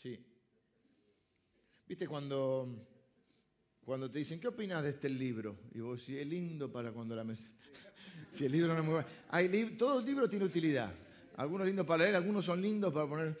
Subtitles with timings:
[0.00, 0.18] Sí.
[1.86, 2.66] ¿Viste cuando,
[3.84, 5.58] cuando te dicen, ¿qué opinas de este libro?
[5.74, 7.50] Y vos decís, es lindo para cuando la mesa...
[8.30, 9.08] Si el libro no es muy bueno.
[9.28, 10.94] Hay todo el libro tiene utilidad.
[11.36, 13.36] Algunos lindos para leer, algunos son lindos para poner...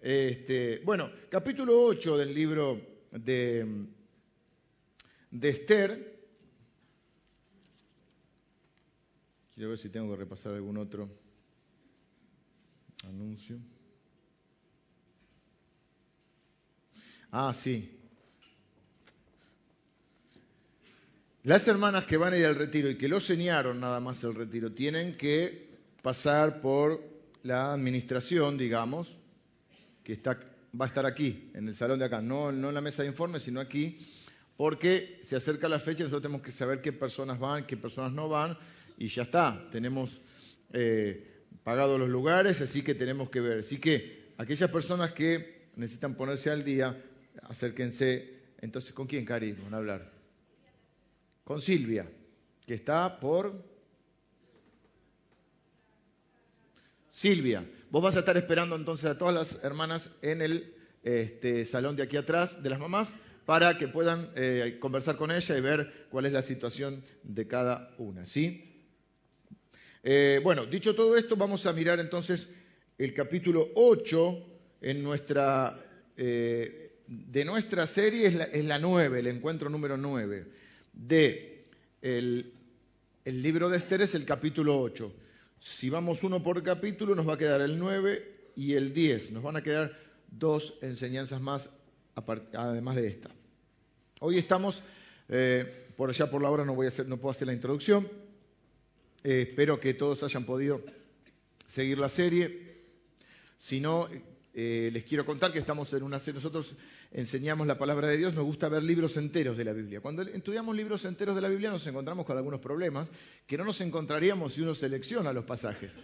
[0.00, 2.80] Este, bueno, capítulo 8 del libro
[3.12, 3.86] de,
[5.30, 6.28] de Esther.
[9.54, 11.08] Quiero ver si tengo que repasar algún otro
[13.04, 13.58] anuncio.
[17.30, 17.92] Ah, sí.
[21.42, 24.34] Las hermanas que van a ir al retiro y que lo señaron nada más el
[24.34, 25.68] retiro, tienen que
[26.02, 27.00] pasar por
[27.44, 29.16] la administración, digamos,
[30.02, 30.40] que está,
[30.78, 33.08] va a estar aquí, en el salón de acá, no, no en la mesa de
[33.08, 33.98] informes, sino aquí,
[34.56, 38.12] porque se acerca la fecha y nosotros tenemos que saber qué personas van, qué personas
[38.12, 38.58] no van,
[38.98, 40.20] y ya está, tenemos
[40.72, 43.58] eh, pagado los lugares, así que tenemos que ver.
[43.58, 46.96] Así que aquellas personas que necesitan ponerse al día,
[47.42, 48.34] acérquense.
[48.60, 50.12] Entonces, ¿con quién, Cari, van a hablar?
[51.44, 52.08] Con Silvia,
[52.66, 53.76] que está por...
[57.08, 61.96] Silvia, vos vas a estar esperando entonces a todas las hermanas en el este, salón
[61.96, 63.14] de aquí atrás de las mamás
[63.46, 67.94] para que puedan eh, conversar con ella y ver cuál es la situación de cada
[67.96, 68.84] una, ¿sí?
[70.02, 72.52] Eh, bueno, dicho todo esto, vamos a mirar entonces
[72.98, 74.46] el capítulo 8
[74.82, 75.82] en nuestra...
[76.16, 80.46] Eh, de nuestra serie es la, 9, el encuentro número 9.
[80.92, 81.64] De
[82.02, 82.52] el,
[83.24, 85.12] libro de Esther es el capítulo 8.
[85.58, 89.32] Si vamos uno por capítulo, nos va a quedar el 9 y el 10.
[89.32, 89.96] Nos van a quedar
[90.30, 91.78] dos enseñanzas más
[92.54, 93.30] además de esta.
[94.20, 94.82] Hoy estamos,
[95.28, 98.08] eh, por allá por la hora no, voy a hacer, no puedo hacer la introducción.
[99.22, 100.82] Eh, espero que todos hayan podido
[101.66, 102.66] seguir la serie.
[103.58, 104.08] Si no,
[104.54, 106.74] eh, les quiero contar que estamos en una serie, nosotros
[107.12, 110.00] enseñamos la palabra de Dios, nos gusta ver libros enteros de la Biblia.
[110.00, 113.10] Cuando estudiamos libros enteros de la Biblia nos encontramos con algunos problemas
[113.46, 115.94] que no nos encontraríamos si uno selecciona los pasajes.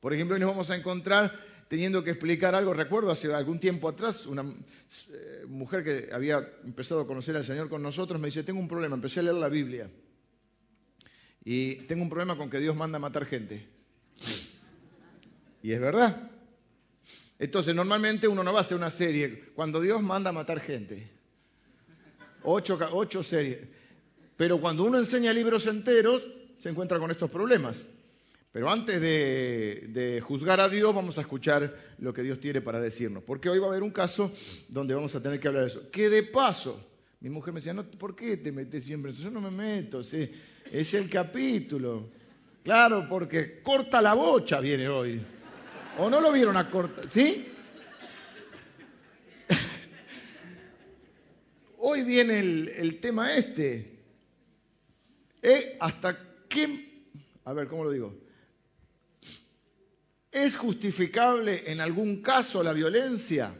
[0.00, 1.32] Por ejemplo, hoy nos vamos a encontrar
[1.68, 2.72] teniendo que explicar algo.
[2.72, 7.68] Recuerdo hace algún tiempo atrás, una eh, mujer que había empezado a conocer al Señor
[7.68, 9.90] con nosotros me dice, tengo un problema, empecé a leer la Biblia.
[11.44, 13.66] Y tengo un problema con que Dios manda a matar gente.
[15.62, 16.30] Y es verdad.
[17.38, 21.10] Entonces, normalmente uno no va a hacer una serie cuando Dios manda a matar gente.
[22.42, 23.58] Ocho, ocho series.
[24.36, 26.26] Pero cuando uno enseña libros enteros,
[26.58, 27.82] se encuentra con estos problemas.
[28.52, 33.22] Pero antes de, juzgar a Dios, vamos a escuchar lo que Dios tiene para decirnos.
[33.22, 34.32] Porque hoy va a haber un caso
[34.68, 35.90] donde vamos a tener que hablar de eso.
[35.90, 36.80] Que de paso,
[37.20, 39.24] mi mujer me decía, no, ¿por qué te metes siempre en eso?
[39.24, 40.30] Yo no me meto, sí,
[40.72, 42.08] es el capítulo.
[42.62, 45.20] Claro, porque corta la bocha viene hoy.
[45.98, 47.08] ¿O no lo vieron a corta?
[47.08, 47.46] ¿Sí?
[51.78, 53.98] Hoy viene el, tema este.
[55.40, 55.76] ¿Eh?
[55.80, 56.18] ¿Hasta
[56.48, 57.10] qué?
[57.44, 58.14] A ver, ¿cómo lo digo?
[60.30, 63.54] ¿Es justificable en algún caso la violencia?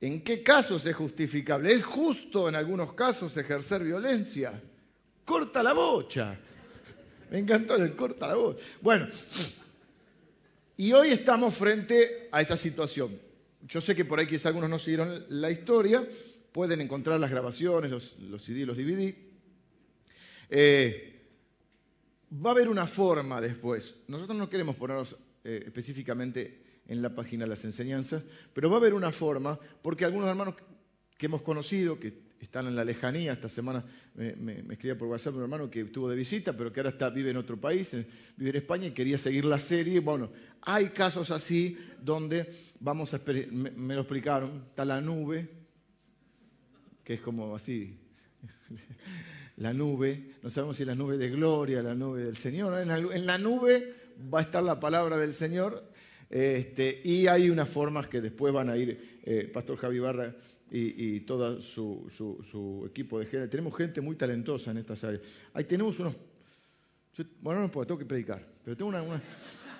[0.00, 1.72] ¿En qué casos es justificable?
[1.72, 4.60] ¿Es justo en algunos casos ejercer violencia?
[5.24, 6.38] Corta la bocha.
[7.30, 8.62] Me encantó el corta la bocha.
[8.82, 9.08] Bueno,
[10.78, 13.20] y hoy estamos frente a esa situación.
[13.66, 16.08] Yo sé que por ahí quizás algunos no siguieron la historia,
[16.52, 19.12] pueden encontrar las grabaciones, los, los CD, los DVD.
[20.48, 21.30] Eh,
[22.32, 23.96] va a haber una forma después.
[24.06, 28.22] Nosotros no queremos ponernos eh, específicamente en la página las enseñanzas,
[28.54, 30.54] pero va a haber una forma porque algunos hermanos
[31.16, 33.32] que hemos conocido, que están en la lejanía.
[33.32, 33.84] Esta semana
[34.14, 37.30] me, escribía por WhatsApp un hermano que estuvo de visita, pero que ahora está, vive
[37.30, 37.92] en otro país,
[38.36, 40.00] vive en España y quería seguir la serie.
[40.00, 40.30] Bueno,
[40.62, 42.48] hay casos así donde
[42.80, 45.48] vamos a me, lo explicaron, está la nube,
[47.04, 47.98] que es como así,
[49.56, 53.38] la nube, no sabemos si la nube de gloria, la nube del Señor, en la,
[53.38, 53.94] nube
[54.32, 55.90] va a estar la palabra del Señor,
[56.30, 60.34] este, y hay unas formas que después van a ir, eh, Pastor Javi Barra
[60.70, 63.48] y, todo su, equipo de gente.
[63.48, 65.22] Tenemos gente muy talentosa en estas áreas.
[65.54, 66.14] Ahí tenemos unos...
[67.40, 68.92] bueno, no puedo, tengo que predicar, pero tengo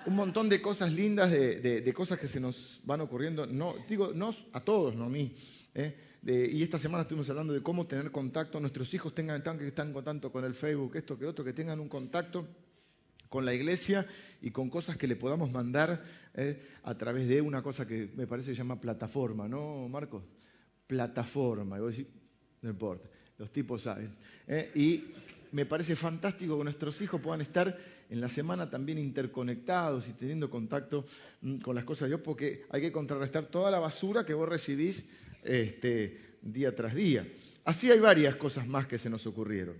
[0.05, 3.45] un montón de cosas lindas, de, cosas que se nos van ocurriendo.
[3.45, 5.35] No, digo, no a todos, no a mí.
[5.75, 5.95] ¿eh?
[6.21, 8.59] y esta semana estuvimos hablando de cómo tener contacto.
[8.59, 11.89] Nuestros hijos tengan que están contacto con el Facebook, esto que otro, que tengan un
[11.89, 12.47] contacto
[13.29, 14.07] con la iglesia
[14.41, 16.03] y con cosas que le podamos mandar
[16.33, 16.61] ¿eh?
[16.83, 20.23] a través de una cosa que me parece se llama plataforma, ¿no, Marcos?
[20.89, 21.77] Plataforma.
[21.77, 22.11] Y vos decís,
[22.63, 23.07] no importa,
[23.37, 24.11] los tipos saben.
[24.47, 24.71] ¿eh?
[24.73, 25.03] Y
[25.51, 27.77] me parece fantástico que nuestros hijos puedan estar
[28.09, 31.05] en la semana también interconectados y teniendo contacto
[31.41, 34.49] mm, con las cosas de Dios, porque hay que contrarrestar toda la basura que vos
[34.49, 35.05] recibís
[35.43, 37.27] este, día tras día.
[37.65, 39.75] Así hay varias cosas más que se nos ocurrieron.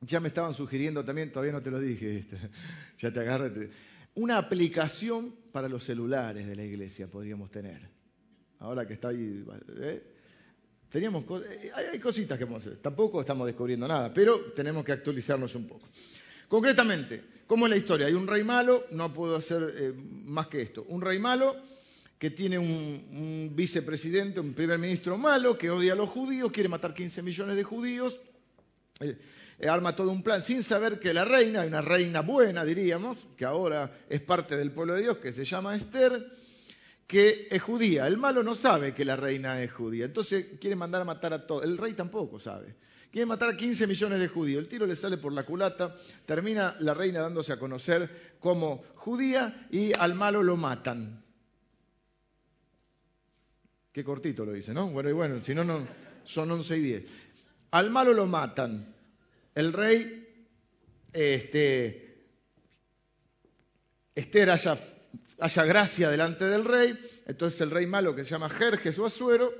[0.00, 2.38] Ya me estaban sugiriendo también, todavía no te lo dije, este,
[3.00, 3.70] ya te agarré.
[4.14, 7.97] Una aplicación para los celulares de la iglesia podríamos tener.
[8.60, 9.44] Ahora que está ahí.
[9.80, 10.02] ¿eh?
[10.90, 12.78] Teníamos, eh, hay, cositas que vamos hacer.
[12.78, 15.86] Tampoco estamos descubriendo nada, pero tenemos que actualizarnos un poco.
[16.48, 18.06] Concretamente, ¿cómo es la historia?
[18.06, 19.92] Hay un rey malo, no puedo hacer eh,
[20.24, 20.84] más que esto.
[20.88, 21.56] Un rey malo
[22.18, 26.92] que tiene un, vicepresidente, un primer ministro malo, que odia a los judíos, quiere matar
[26.92, 28.18] 15 millones de judíos,
[29.68, 33.92] arma todo un plan sin saber que la reina, una reina buena, diríamos, que ahora
[34.08, 36.28] es parte del pueblo de Dios, que se llama Esther,
[37.08, 38.06] que es judía.
[38.06, 41.46] El malo no sabe que la reina es judía, entonces quiere mandar a matar a
[41.46, 41.64] todos.
[41.64, 42.76] El rey tampoco sabe.
[43.10, 44.62] Quiere matar a 15 millones de judíos.
[44.62, 45.96] El tiro le sale por la culata,
[46.26, 51.24] termina la reina dándose a conocer como judía y al malo lo matan.
[53.90, 54.90] Qué cortito lo dice, ¿no?
[54.90, 55.88] Bueno, y bueno, si no, no
[56.24, 57.10] son 11 y 10.
[57.70, 58.94] Al malo lo matan.
[59.54, 60.28] El rey,
[61.10, 62.26] este,
[64.14, 64.78] Esther haya,
[65.40, 69.52] haya gracia delante del rey, entonces el rey malo que se llama Jerjes o Azuero,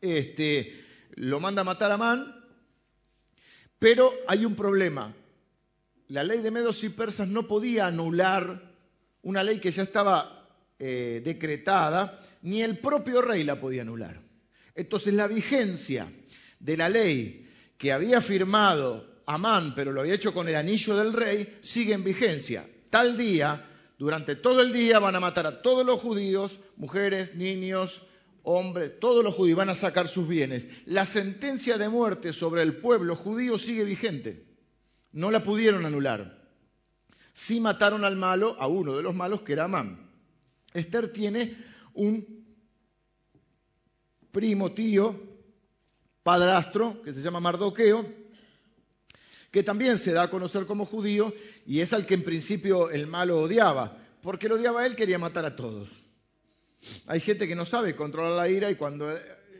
[0.00, 0.84] este,
[1.14, 2.34] lo manda a matar a Man,
[3.78, 5.14] pero hay un problema.
[6.08, 8.70] La ley de Medos y Persas no podía anular
[9.22, 10.48] una ley que ya estaba
[10.78, 14.20] eh, decretada, ni el propio rey la podía anular.
[14.74, 16.12] Entonces la vigencia
[16.58, 17.48] de la ley
[17.78, 22.04] que había firmado Amán, pero lo había hecho con el anillo del rey, sigue en
[22.04, 22.68] vigencia.
[22.90, 23.71] Tal día,
[24.02, 28.02] durante todo el día, van a matar a todos los judíos, mujeres, niños,
[28.42, 30.66] hombres, todos los judíos van a sacar sus bienes.
[30.86, 34.44] La sentencia de muerte sobre el pueblo judío sigue vigente.
[35.12, 36.36] No la pudieron anular.
[37.32, 40.10] Sí mataron al malo, a uno de los malos, que era Amán.
[40.74, 41.56] Esther tiene
[41.94, 42.44] un
[44.32, 45.14] primo, tío,
[46.24, 48.04] padrastro, que se llama Mardoqueo,
[49.52, 51.32] que también se da a conocer como judío
[51.66, 53.98] y es al que en principio el malo odiaba.
[54.22, 55.90] Porque lo odiaba a él, quería matar a todos.
[57.06, 59.12] Hay gente que no sabe controlar la ira y cuando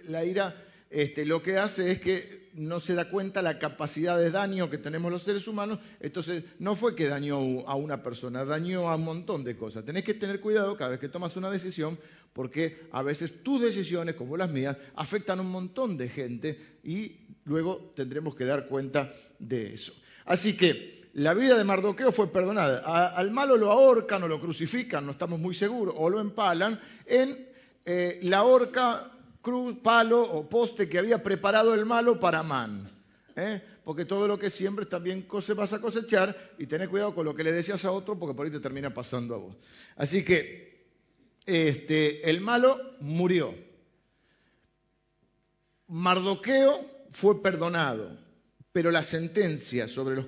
[0.09, 0.57] la ira
[0.91, 4.79] este, lo que hace es que no se da cuenta la capacidad de daño que
[4.79, 9.05] tenemos los seres humanos, entonces no fue que dañó a una persona, dañó a un
[9.05, 9.85] montón de cosas.
[9.85, 11.99] Tenés que tener cuidado cada vez que tomas una decisión,
[12.33, 17.17] porque a veces tus decisiones, como las mías, afectan a un montón de gente y
[17.45, 19.93] luego tendremos que dar cuenta de eso.
[20.25, 23.11] Así que la vida de Mardoqueo fue perdonada.
[23.11, 27.49] al malo lo ahorcan o lo crucifican, no estamos muy seguros, o lo empalan en
[27.85, 29.11] eh, la horca
[29.43, 32.91] cruz, palo o poste que había preparado el malo para Man.
[33.37, 33.63] ¿eh?
[33.85, 35.27] Porque todo lo que siembres también
[35.57, 38.47] vas a cosechar y tener cuidado con lo que le decías a otro porque por
[38.47, 39.57] ahí te termina pasando a vos.
[39.97, 40.72] Así que
[41.47, 43.55] este, el malo murió.
[45.89, 48.19] Mardoqueo fue perdonado,
[48.73, 50.27] pero la sentencia sobre los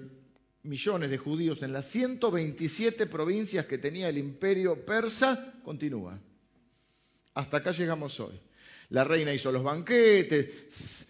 [0.63, 6.19] millones de judíos en las 127 provincias que tenía el imperio persa continúa.
[7.35, 8.41] Hasta acá llegamos hoy.
[8.91, 11.07] La reina hizo los banquetes,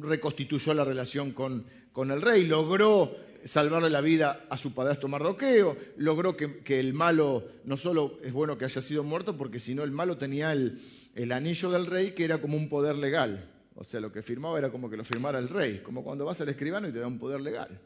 [0.00, 1.64] reconstituyó la relación con,
[2.10, 3.14] el rey, logró
[3.44, 8.58] salvarle la vida a su padrastro Mardoqueo, logró que, el malo, no solo es bueno
[8.58, 10.80] que haya sido muerto, porque si no el malo tenía el,
[11.14, 13.50] el anillo del rey que era como un poder legal.
[13.74, 16.40] O sea, lo que firmaba era como que lo firmara el rey, como cuando vas
[16.40, 17.80] al escribano y te da un poder legal.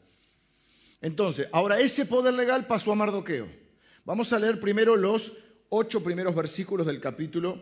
[1.01, 3.47] Entonces, ahora ese poder legal pasó a Mardoqueo.
[4.05, 5.33] Vamos a leer primero los
[5.69, 7.61] ocho primeros versículos del capítulo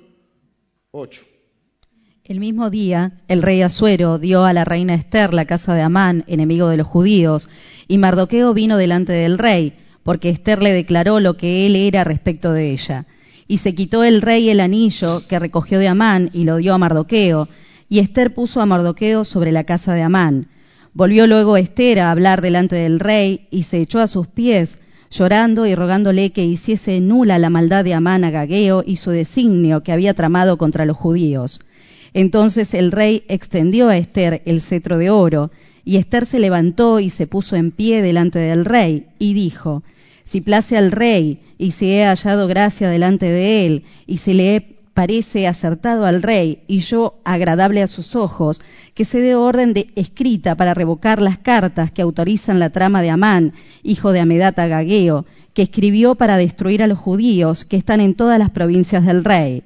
[0.92, 1.22] 8.
[2.32, 6.24] El mismo día, el rey Asuero dio a la reina Esther la casa de Amán,
[6.28, 7.50] enemigo de los judíos,
[7.90, 9.74] y Mardoqueo vino delante del rey,
[10.04, 13.06] porque Esther le declaró lo que él era respecto de ella.
[13.50, 16.78] Y se quitó el rey el anillo que recogió de Amán y lo dio a
[16.78, 17.50] Mardoqueo,
[17.90, 20.48] y Esther puso a Mardoqueo sobre la casa de Amán.
[20.94, 25.66] Volvió luego Esther a hablar delante del rey y se echó a sus pies, llorando
[25.66, 30.14] y rogándole que hiciese nula la maldad de Amán Agageo y su designio que había
[30.14, 31.60] tramado contra los judíos.
[32.14, 35.52] Entonces el rey extendió a Esther el cetro de oro,
[35.84, 39.84] y Esther se levantó y se puso en pie delante del rey, y dijo,
[40.24, 44.62] Si place al rey, y si he hallado gracia delante de él, y si le
[44.94, 48.62] parece acertado al rey, y yo agradable a sus ojos,
[48.94, 53.10] que se dé orden de escrita para revocar las cartas que autorizan la trama de
[53.10, 53.54] Amán,
[53.84, 58.38] hijo de Amedata Gageo, que escribió para destruir a los judíos que están en todas
[58.38, 59.64] las provincias del rey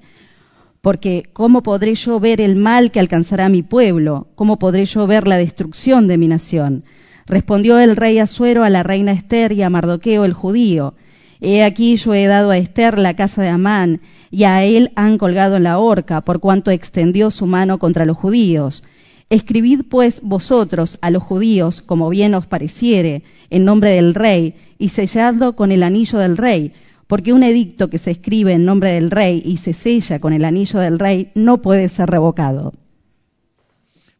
[0.85, 4.27] porque ¿cómo podré yo ver el mal que alcanzará mi pueblo?
[4.35, 6.83] ¿Cómo podré yo ver la destrucción de mi nación?
[7.25, 10.93] Respondió el rey Asuero a la reina Esther y a Mardoqueo el judío.
[11.41, 15.17] He aquí yo he dado a Esther la casa de Amán, y a él han
[15.17, 18.83] colgado en la horca, por cuanto extendió su mano contra los judíos.
[19.31, 24.89] Escribid pues vosotros a los judíos, como bien os pareciere, en nombre del rey, y
[24.89, 26.73] selladlo con el anillo del rey,
[27.07, 30.45] porque un edicto que se escribe en nombre del rey y se sella con el
[30.45, 32.73] anillo del rey no puede ser revocado.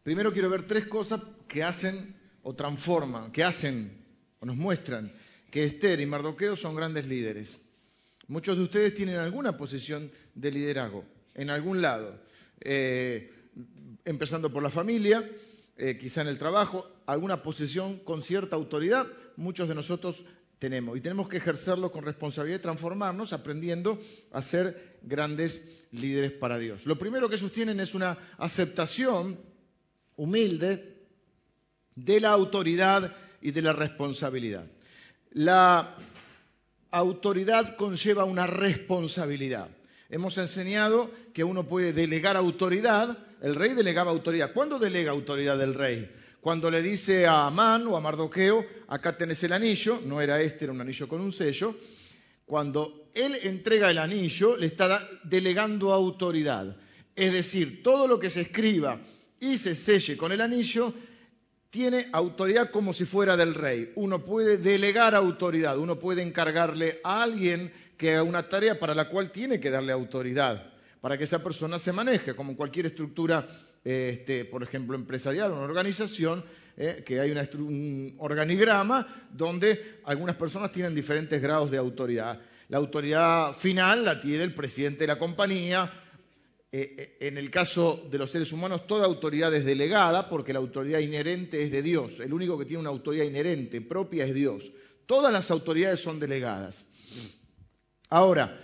[0.02, 3.92] Primero quiero ver tres cosas que hacen o transforman, que hacen
[4.38, 5.10] o nos muestran
[5.50, 7.60] que Esther y Mardoqueo son grandes líderes.
[8.28, 12.20] Muchos de ustedes tienen alguna posición de liderazgo, en algún lado,
[12.60, 13.32] eh,
[14.04, 15.28] empezando por la familia,
[15.76, 20.24] eh, quizá en el trabajo, alguna posición con cierta autoridad, muchos de nosotros
[20.58, 20.96] tenemos.
[20.96, 23.98] Y tenemos que ejercerlo con responsabilidad y transformarnos aprendiendo
[24.32, 25.60] a ser grandes
[25.92, 26.86] líderes para Dios.
[26.86, 29.38] Lo primero que ellos es una aceptación
[30.16, 30.96] humilde
[31.94, 34.66] de la autoridad y de la responsabilidad.
[35.30, 35.96] La
[36.90, 39.68] autoridad conlleva una responsabilidad.
[40.08, 43.18] Hemos enseñado que uno puede delegar autoridad.
[43.42, 44.52] El rey delegaba autoridad.
[44.52, 46.10] ¿Cuándo delega autoridad el rey?
[46.46, 50.66] Cuando le dice a Amán o a Mardoqueo, acá tenés el anillo, no era este,
[50.66, 51.74] era un anillo con un sello.
[52.44, 56.76] Cuando él entrega el anillo, le está delegando autoridad.
[57.16, 59.00] Es decir, todo lo que se escriba
[59.40, 60.94] y se selle con el anillo
[61.68, 63.90] tiene autoridad como si fuera del rey.
[63.96, 69.08] Uno puede delegar autoridad, uno puede encargarle a alguien que haga una tarea para la
[69.08, 73.48] cual tiene que darle autoridad, para que esa persona se maneje, como en cualquier estructura,
[73.86, 76.44] este, por ejemplo, empresarial una organización,
[76.76, 82.40] eh, que hay un organigrama donde algunas personas tienen diferentes grados de autoridad.
[82.68, 85.88] La autoridad final la tiene el presidente de la compañía,
[86.72, 90.58] eh, eh, en el caso de los seres humanos, toda autoridad es delegada porque la
[90.58, 92.18] autoridad inherente es de Dios.
[92.18, 94.72] El único que tiene una autoridad inherente propia es Dios.
[95.06, 96.84] Todas las autoridades son delegadas.
[98.10, 98.58] Ahora,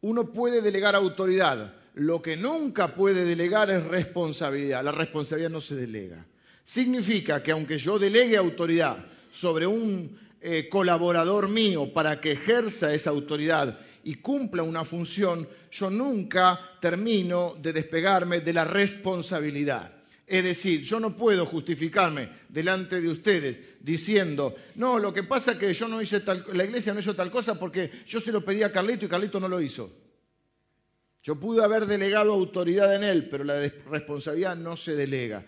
[0.00, 1.81] uno puede delegar autoridad.
[1.94, 4.82] Lo que nunca puede delegar es responsabilidad.
[4.82, 6.26] La responsabilidad no se delega.
[6.64, 13.10] Significa que aunque yo delegue autoridad sobre un eh, colaborador mío para que ejerza esa
[13.10, 19.92] autoridad y cumpla una función, yo nunca termino de despegarme de la responsabilidad.
[20.26, 25.58] Es decir, yo no puedo justificarme delante de ustedes diciendo, no, lo que pasa es
[25.58, 28.44] que yo no hice tal, la iglesia no hizo tal cosa porque yo se lo
[28.44, 29.92] pedí a Carlito y Carlito no lo hizo.
[31.22, 33.60] Yo pude haber delegado autoridad en él, pero la
[33.90, 35.44] responsabilidad no se delega.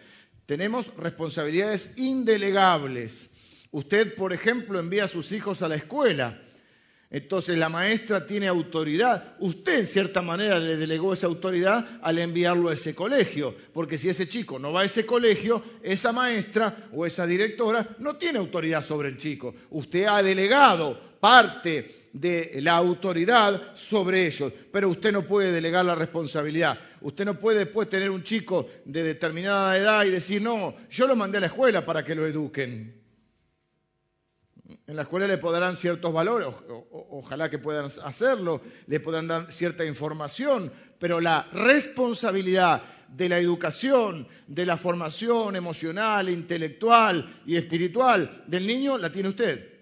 [0.47, 3.31] Tenemos responsabilidades indelegables.
[3.73, 6.41] Usted, por ejemplo, envía a sus hijos a la escuela
[7.15, 9.37] entonces la maestra tiene autoridad.
[9.39, 14.09] Usted en cierta manera le delegó esa autoridad al enviarlo a ese colegio, porque si
[14.09, 18.83] ese chico no va a ese colegio, esa maestra o esa directora no tiene autoridad
[18.83, 19.55] sobre el chico.
[19.71, 25.95] Usted ha delegado parte de la autoridad sobre ellos, pero usted no puede delegar la
[25.95, 26.77] responsabilidad.
[27.01, 31.15] Usted no puede después tener un chico de determinada edad y decir, no, yo lo
[31.15, 33.04] mandé a la escuela para que lo eduquen.
[34.87, 36.49] En la escuela le podrán ciertos valores,
[36.91, 44.29] ojalá que puedan hacerlo, le podrán dar cierta información, pero la responsabilidad de la educación,
[44.47, 49.73] de la formación emocional, intelectual y espiritual del niño la tiene usted.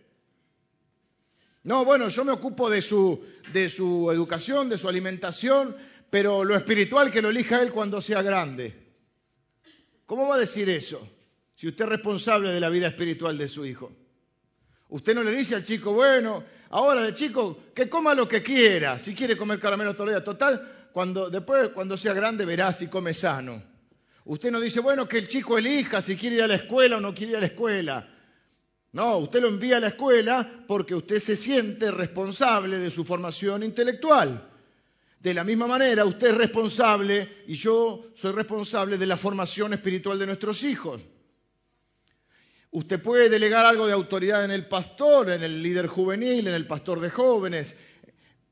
[1.64, 5.76] No, bueno, yo me ocupo de su, de su educación, de su alimentación,
[6.10, 8.74] pero lo espiritual que lo elija él cuando sea grande.
[10.06, 11.08] ¿Cómo va a decir eso?
[11.54, 14.01] Si usted es responsable de la vida espiritual de su hijo.
[14.92, 18.98] Usted no le dice al chico, bueno, ahora de chico, que coma lo que quiera,
[18.98, 23.62] si quiere comer caramelo todavía, total, cuando, después cuando sea grande verá si come sano.
[24.26, 27.00] Usted no dice, bueno, que el chico elija si quiere ir a la escuela o
[27.00, 28.06] no quiere ir a la escuela.
[28.92, 33.62] No, usted lo envía a la escuela porque usted se siente responsable de su formación
[33.62, 34.46] intelectual.
[35.18, 40.18] De la misma manera, usted es responsable y yo soy responsable de la formación espiritual
[40.18, 41.00] de nuestros hijos.
[42.72, 46.66] Usted puede delegar algo de autoridad en el pastor, en el líder juvenil, en el
[46.66, 47.76] pastor de jóvenes,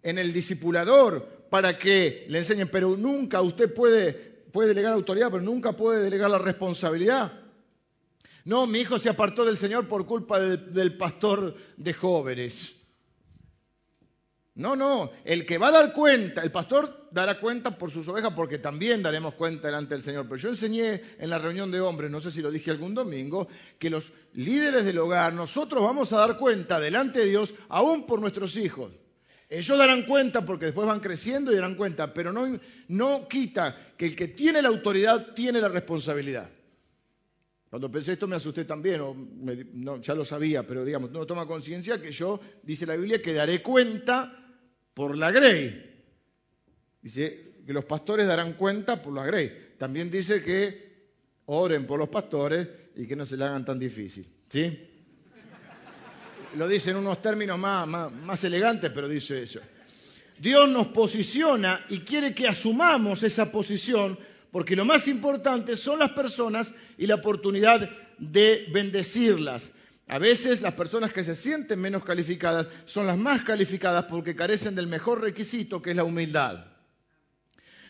[0.02, 5.42] en el discipulador, para que le enseñen, pero nunca usted puede, puede delegar autoridad, pero
[5.42, 7.32] nunca puede delegar la responsabilidad.
[8.44, 12.76] No, mi hijo se apartó del Señor por culpa del pastor de jóvenes.
[14.54, 18.32] No, no, el que va a dar cuenta, el pastor dará cuenta por sus ovejas
[18.34, 20.24] porque también daremos cuenta delante del Señor.
[20.24, 23.48] Pero yo enseñé en la reunión de hombres, no sé si lo dije algún domingo,
[23.78, 28.20] que los líderes del hogar, nosotros vamos a dar cuenta delante de Dios aún por
[28.20, 28.92] nuestros hijos.
[29.48, 32.46] Ellos darán cuenta porque después van creciendo y darán cuenta, pero no,
[32.88, 36.48] no quita que el que tiene la autoridad tiene la responsabilidad.
[37.68, 39.16] Cuando pensé esto me asusté también, o
[40.00, 43.62] ya lo sabía, pero digamos, no toma conciencia que yo, dice la Biblia, que daré
[43.62, 44.36] cuenta
[44.94, 45.89] por la grey.
[47.02, 49.74] Dice que los pastores darán cuenta por la grey.
[49.78, 50.90] También dice que
[51.46, 54.26] oren por los pastores y que no se le hagan tan difícil.
[54.48, 54.86] ¿Sí?
[56.56, 59.60] Lo dice en unos términos más, más elegantes, pero dice eso.
[60.38, 64.18] Dios nos posiciona y quiere que asumamos esa posición
[64.50, 67.88] porque lo más importante son las personas y la oportunidad
[68.18, 69.70] de bendecirlas.
[70.08, 74.74] A veces las personas que se sienten menos calificadas son las más calificadas porque carecen
[74.74, 76.69] del mejor requisito que es la humildad.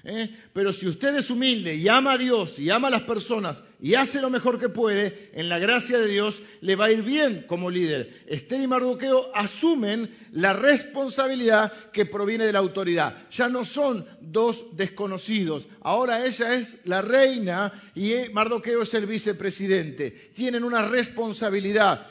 [0.05, 0.31] ¿Eh?
[0.53, 3.95] Pero si usted es humilde y ama a Dios y ama a las personas y
[3.95, 7.45] hace lo mejor que puede, en la gracia de Dios le va a ir bien
[7.49, 8.25] como líder.
[8.27, 13.29] Esther y Mardoqueo asumen la responsabilidad que proviene de la autoridad.
[13.31, 15.67] Ya no son dos desconocidos.
[15.81, 20.11] Ahora ella es la reina y Mardoqueo es el vicepresidente.
[20.35, 22.07] Tienen una responsabilidad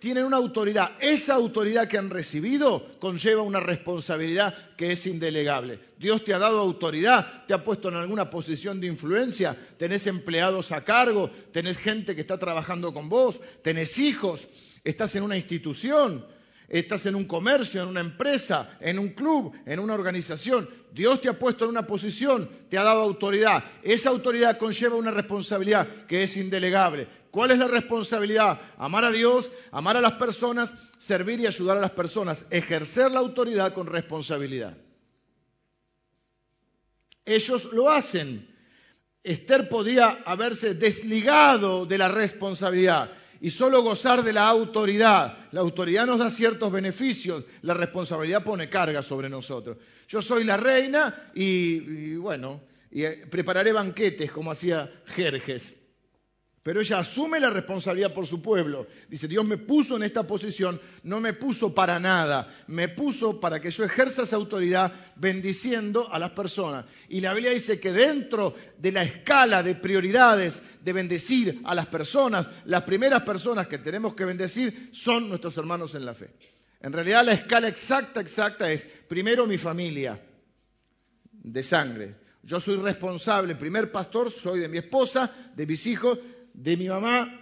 [0.00, 0.92] tienen una autoridad.
[0.98, 5.78] Esa autoridad que han recibido conlleva una responsabilidad que es indelegable.
[5.98, 10.72] Dios te ha dado autoridad, te ha puesto en alguna posición de influencia, tenés empleados
[10.72, 14.48] a cargo, tenés gente que está trabajando con vos, tenés hijos,
[14.82, 16.24] estás en una institución.
[16.70, 20.70] Estás en un comercio, en una empresa, en un club, en una organización.
[20.92, 23.64] Dios te ha puesto en una posición, te ha dado autoridad.
[23.82, 27.08] Esa autoridad conlleva una responsabilidad que es indelegable.
[27.32, 28.60] ¿Cuál es la responsabilidad?
[28.78, 33.18] Amar a Dios, amar a las personas, servir y ayudar a las personas, ejercer la
[33.18, 34.76] autoridad con responsabilidad.
[37.24, 38.48] Ellos lo hacen.
[39.24, 43.10] Esther podía haberse desligado de la responsabilidad
[43.40, 45.36] y solo gozar de la autoridad.
[45.52, 49.78] La autoridad nos da ciertos beneficios, la responsabilidad pone carga sobre nosotros.
[50.08, 55.79] Yo soy la reina y, bueno, eh, prepararé banquetes como hacía Jerjes.
[56.70, 58.86] Pero ella asume la responsabilidad por su pueblo.
[59.08, 63.60] Dice, Dios me puso en esta posición, no me puso para nada, me puso para
[63.60, 66.84] que yo ejerza esa autoridad bendiciendo a las personas.
[67.08, 71.88] Y la Biblia dice que dentro de la escala de prioridades de bendecir a las
[71.88, 76.30] personas, las primeras personas que tenemos que bendecir son nuestros hermanos en la fe.
[76.80, 80.22] En realidad la escala exacta, exacta es, primero mi familia
[81.32, 82.14] de sangre.
[82.44, 86.18] Yo soy responsable, primer pastor, soy de mi esposa, de mis hijos,
[86.54, 87.40] de mi mamá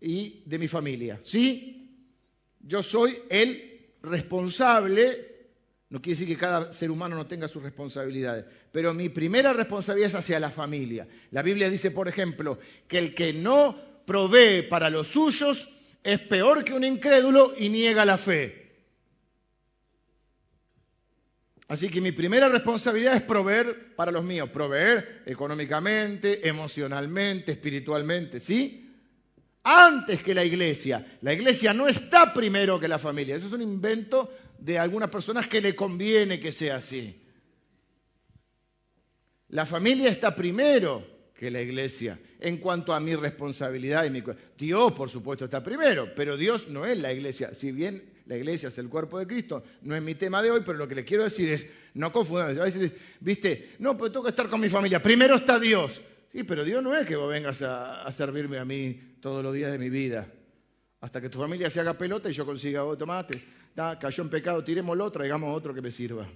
[0.00, 1.18] y de mi familia.
[1.22, 1.74] ¿Sí?
[2.60, 5.48] Yo soy el responsable,
[5.90, 10.08] no quiere decir que cada ser humano no tenga sus responsabilidades, pero mi primera responsabilidad
[10.08, 11.06] es hacia la familia.
[11.30, 12.58] La Biblia dice, por ejemplo,
[12.88, 15.68] que el que no provee para los suyos
[16.02, 18.63] es peor que un incrédulo y niega la fe.
[21.66, 28.92] Así que mi primera responsabilidad es proveer para los míos, proveer económicamente, emocionalmente, espiritualmente, ¿sí?
[29.62, 31.06] Antes que la iglesia.
[31.22, 33.36] La iglesia no está primero que la familia.
[33.36, 37.22] Eso es un invento de algunas personas que le conviene que sea así.
[39.48, 44.22] La familia está primero que la iglesia en cuanto a mi responsabilidad y mi...
[44.58, 47.54] Dios, por supuesto, está primero, pero Dios no es la iglesia.
[47.54, 49.62] Si bien la iglesia es el cuerpo de Cristo.
[49.82, 52.58] No es mi tema de hoy, pero lo que le quiero decir es, no confundan.
[52.58, 55.02] A veces, viste, no, pues tengo que estar con mi familia.
[55.02, 56.00] Primero está Dios.
[56.32, 59.70] Sí, pero Dios no es que vos vengas a, servirme a mí todos los días
[59.70, 60.26] de mi vida.
[61.00, 63.40] Hasta que tu familia se haga pelota y yo consiga otro tomate.
[63.74, 66.26] cayó en pecado, tirémoslo, traigamos otro que me sirva.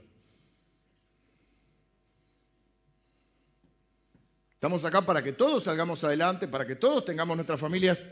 [4.53, 8.03] Estamos acá para que todos salgamos adelante, para que todos tengamos nuestras familias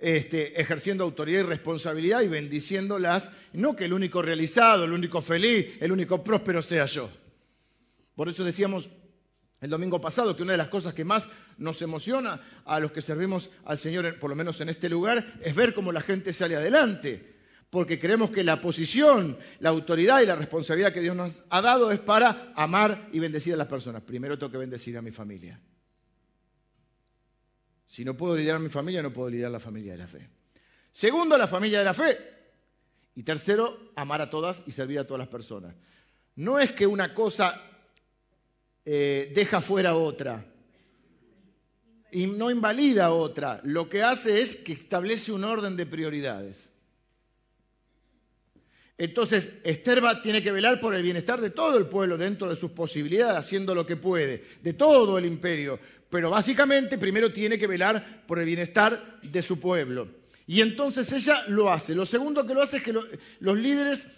[0.00, 5.76] este, ejerciendo autoridad y responsabilidad y bendiciéndolas, no que el único realizado, el único feliz,
[5.80, 7.10] el único próspero sea yo.
[8.16, 8.90] Por eso decíamos
[9.60, 13.02] el domingo pasado que una de las cosas que más nos emociona a los que
[13.02, 16.56] servimos al Señor, por lo menos en este lugar, es ver cómo la gente sale
[16.56, 17.36] adelante.
[17.68, 21.92] Porque creemos que la posición, la autoridad y la responsabilidad que Dios nos ha dado
[21.92, 24.02] es para amar y bendecir a las personas.
[24.02, 25.60] Primero tengo que bendecir a mi familia.
[27.90, 30.30] Si no puedo lidiar a mi familia, no puedo lidiar la familia de la fe.
[30.92, 32.18] Segundo, la familia de la fe.
[33.16, 35.74] Y tercero, amar a todas y servir a todas las personas.
[36.36, 37.60] No es que una cosa
[38.84, 40.46] eh, deja fuera otra
[42.12, 43.60] y no invalida otra.
[43.64, 46.69] Lo que hace es que establece un orden de prioridades.
[49.00, 52.70] Entonces, Esther tiene que velar por el bienestar de todo el pueblo dentro de sus
[52.70, 58.24] posibilidades, haciendo lo que puede, de todo el imperio pero básicamente primero tiene que velar
[58.26, 60.08] por el bienestar de su pueblo.
[60.46, 61.94] Y entonces ella lo hace.
[61.94, 64.08] Lo segundo que lo hace es que los líderes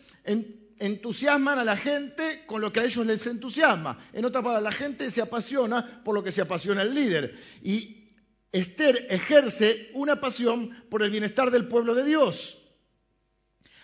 [0.78, 3.98] entusiasman a la gente con lo que a ellos les entusiasma.
[4.14, 7.38] En otras palabras, la gente se apasiona por lo que se apasiona el líder.
[7.62, 8.08] Y
[8.50, 12.61] Esther ejerce una pasión por el bienestar del pueblo de Dios.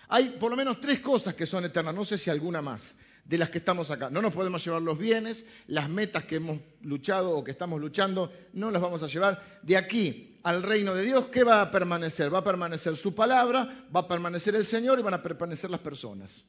[0.09, 3.37] Hay por lo menos tres cosas que son eternas, no sé si alguna más, de
[3.37, 4.09] las que estamos acá.
[4.09, 8.33] No nos podemos llevar los bienes, las metas que hemos luchado o que estamos luchando,
[8.53, 9.59] no las vamos a llevar.
[9.61, 12.33] De aquí al reino de Dios, ¿qué va a permanecer?
[12.33, 15.81] Va a permanecer su palabra, va a permanecer el Señor y van a permanecer las
[15.81, 16.43] personas.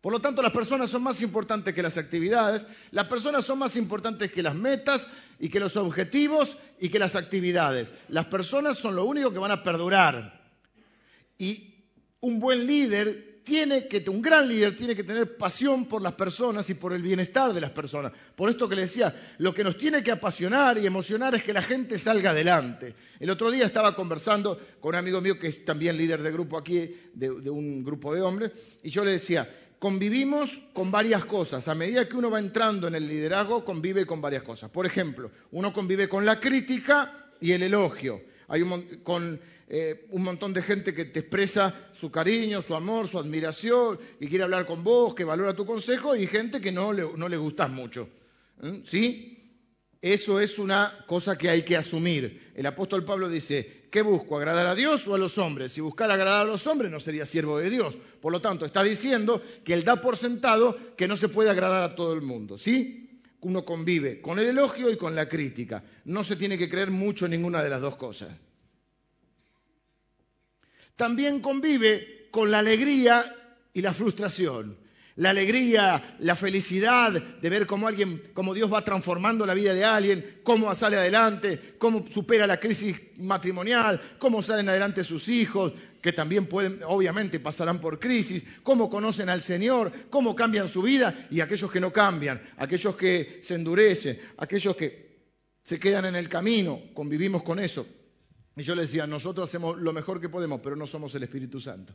[0.00, 3.74] Por lo tanto, las personas son más importantes que las actividades, las personas son más
[3.74, 5.08] importantes que las metas
[5.40, 7.92] y que los objetivos y que las actividades.
[8.08, 10.44] Las personas son lo único que van a perdurar.
[11.38, 11.73] Y
[12.24, 16.68] un buen líder tiene que, un gran líder tiene que tener pasión por las personas
[16.70, 18.12] y por el bienestar de las personas.
[18.34, 21.52] Por esto que le decía, lo que nos tiene que apasionar y emocionar es que
[21.52, 22.94] la gente salga adelante.
[23.20, 26.56] El otro día estaba conversando con un amigo mío que es también líder de grupo
[26.56, 29.46] aquí, de, un grupo de hombres, y yo le decía,
[29.78, 31.68] convivimos con varias cosas.
[31.68, 34.70] A medida que uno va entrando en el liderazgo, convive con varias cosas.
[34.70, 38.22] Por ejemplo, uno convive con la crítica y el elogio.
[38.48, 43.18] Hay un, eh, un montón de gente que te expresa su cariño, su amor, su
[43.18, 47.06] admiración, y quiere hablar con vos, que valora tu consejo, y gente que no le,
[47.16, 48.08] no le gustas mucho.
[48.60, 48.84] ¿Mm?
[48.84, 49.30] ¿Sí?
[50.02, 52.52] Eso es una cosa que hay que asumir.
[52.54, 54.36] El apóstol Pablo dice, ¿qué busco?
[54.36, 55.72] ¿Agradar a Dios o a los hombres?
[55.72, 57.96] Si buscara agradar a los hombres no sería siervo de Dios.
[58.20, 61.82] Por lo tanto, está diciendo que él da por sentado que no se puede agradar
[61.82, 62.58] a todo el mundo.
[62.58, 63.22] ¿Sí?
[63.40, 65.82] Uno convive con el elogio y con la crítica.
[66.04, 68.28] No se tiene que creer mucho en ninguna de las dos cosas
[70.96, 73.34] también convive con la alegría
[73.72, 74.78] y la frustración.
[75.16, 79.84] La alegría, la felicidad de ver cómo alguien, cómo Dios va transformando la vida de
[79.84, 86.12] alguien, cómo sale adelante, cómo supera la crisis matrimonial, cómo salen adelante sus hijos, que
[86.12, 91.40] también pueden, obviamente, pasarán por crisis, cómo conocen al Señor, cómo cambian su vida, y
[91.40, 95.04] aquellos que no cambian, aquellos que se endurecen, aquellos que
[95.62, 97.86] se quedan en el camino, convivimos con eso.
[98.56, 101.60] Y yo le decía, nosotros hacemos lo mejor que podemos, pero no somos el Espíritu
[101.60, 101.92] Santo.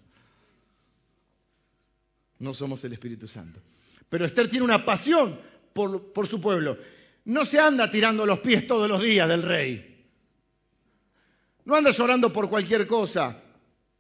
[2.39, 3.61] No somos el Espíritu Santo.
[4.09, 5.39] Pero Esther tiene una pasión
[5.73, 6.77] por, por su pueblo.
[7.25, 10.05] No se anda tirando los pies todos los días del rey.
[11.65, 13.41] No anda llorando por cualquier cosa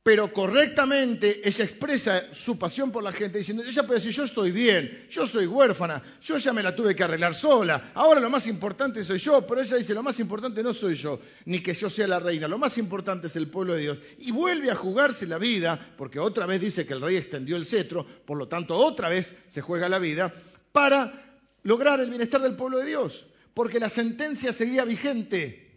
[0.09, 4.49] pero correctamente ella expresa su pasión por la gente diciendo, ella puede decir, yo estoy
[4.49, 8.47] bien, yo soy huérfana, yo ya me la tuve que arreglar sola, ahora lo más
[8.47, 11.91] importante soy yo, pero ella dice, lo más importante no soy yo, ni que yo
[11.91, 13.99] sea la reina, lo más importante es el pueblo de Dios.
[14.17, 17.67] Y vuelve a jugarse la vida, porque otra vez dice que el rey extendió el
[17.67, 20.33] cetro, por lo tanto otra vez se juega la vida,
[20.71, 25.69] para lograr el bienestar del pueblo de Dios, porque la sentencia seguía vigente.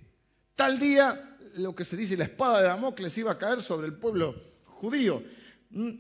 [0.55, 3.95] Tal día lo que se dice la espada de Damocles iba a caer sobre el
[3.95, 4.35] pueblo
[4.65, 5.23] judío.
[5.71, 5.91] Mm,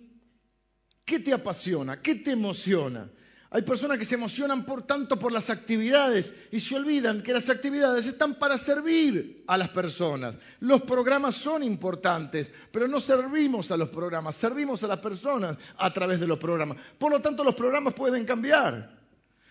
[1.04, 2.00] ¿Qué te apasiona?
[2.00, 3.10] ¿Qué te emociona?
[3.54, 7.50] Hay personas que se emocionan por tanto por las actividades y se olvidan que las
[7.50, 10.36] actividades están para servir a las personas.
[10.60, 15.92] Los programas son importantes, pero no servimos a los programas, servimos a las personas a
[15.92, 16.78] través de los programas.
[16.98, 18.98] Por lo tanto, los programas pueden cambiar.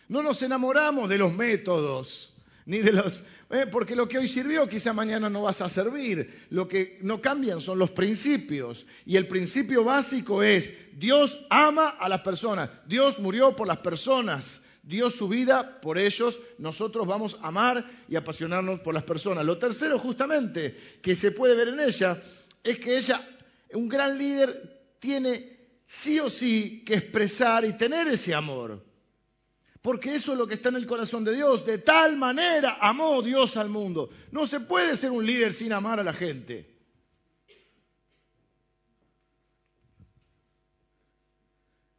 [0.08, 2.31] No nos enamoramos de los métodos,
[2.66, 6.46] ni de los eh, porque lo que hoy sirvió quizá mañana no vas a servir.
[6.50, 8.86] Lo que no cambian son los principios.
[9.06, 12.70] Y el principio básico es, Dios ama a las personas.
[12.88, 14.62] Dios murió por las personas.
[14.84, 16.40] Dio su vida por ellos.
[16.60, 19.46] Nosotros vamos a amar y apasionarnos por las personas.
[19.46, 22.22] Lo tercero justamente que se puede ver en ella
[22.64, 23.22] es que ella,
[23.74, 28.91] un gran líder, tiene sí o sí que expresar y tener ese amor.
[29.82, 31.66] Porque eso es lo que está en el corazón de Dios.
[31.66, 34.12] De tal manera amó Dios al mundo.
[34.32, 36.70] No se puede ser un líder sin amar a la gente.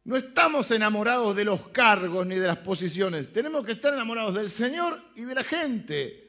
[0.05, 3.31] No estamos enamorados de los cargos ni de las posiciones.
[3.33, 6.19] Tenemos que estar enamorados del Señor y de la gente.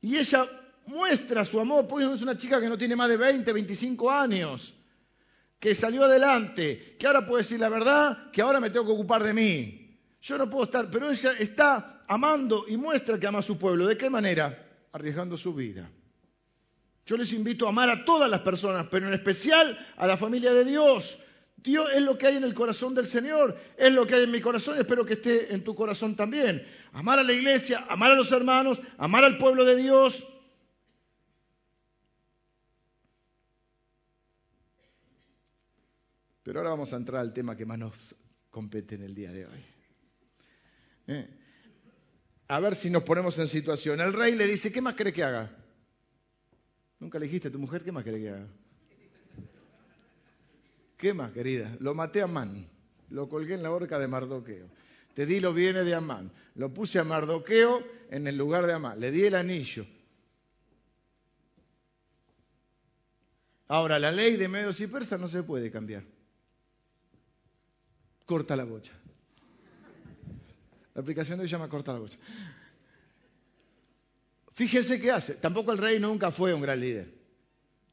[0.00, 0.48] Y ella
[0.86, 4.77] muestra su amor, pues es una chica que no tiene más de 20, 25 años
[5.58, 9.22] que salió adelante, que ahora puede decir la verdad, que ahora me tengo que ocupar
[9.24, 10.00] de mí.
[10.20, 13.86] Yo no puedo estar, pero ella está amando y muestra que ama a su pueblo.
[13.86, 14.66] ¿De qué manera?
[14.92, 15.90] Arriesgando su vida.
[17.06, 20.52] Yo les invito a amar a todas las personas, pero en especial a la familia
[20.52, 21.18] de Dios.
[21.56, 24.30] Dios es lo que hay en el corazón del Señor, es lo que hay en
[24.30, 26.64] mi corazón y espero que esté en tu corazón también.
[26.92, 30.26] Amar a la iglesia, amar a los hermanos, amar al pueblo de Dios,
[36.48, 38.14] Pero ahora vamos a entrar al tema que más nos
[38.48, 39.64] compete en el día de hoy.
[41.08, 41.28] ¿Eh?
[42.48, 44.00] A ver si nos ponemos en situación.
[44.00, 45.54] El rey le dice, ¿qué más cree que haga?
[47.00, 48.46] Nunca le dijiste a tu mujer, ¿qué más cree que haga?
[50.96, 51.76] ¿Qué más, querida?
[51.80, 52.66] Lo maté a man,
[53.10, 54.70] lo colgué en la horca de Mardoqueo.
[55.12, 56.32] te di lo viene de Amán.
[56.54, 59.86] Lo puse a Mardoqueo en el lugar de Amán, le di el anillo.
[63.66, 66.04] Ahora, la ley de medios y persas no se puede cambiar.
[68.28, 68.92] Corta la bocha.
[70.94, 72.18] La aplicación de hoy se llama corta la bocha.
[74.52, 75.36] Fíjense qué hace.
[75.36, 77.10] Tampoco el rey nunca fue un gran líder.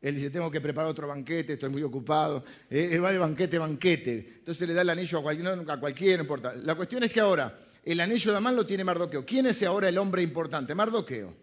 [0.02, 2.44] Él dice, tengo que preparar otro banquete, estoy muy ocupado.
[2.70, 4.34] Eh, él va de banquete banquete.
[4.40, 6.54] Entonces le da el anillo a cualquiera, no, a cualquiera, no importa.
[6.54, 9.26] La cuestión es que ahora el anillo de Amán lo tiene Mardoqueo.
[9.26, 10.76] ¿Quién es ahora el hombre importante?
[10.76, 11.34] Mardoqueo.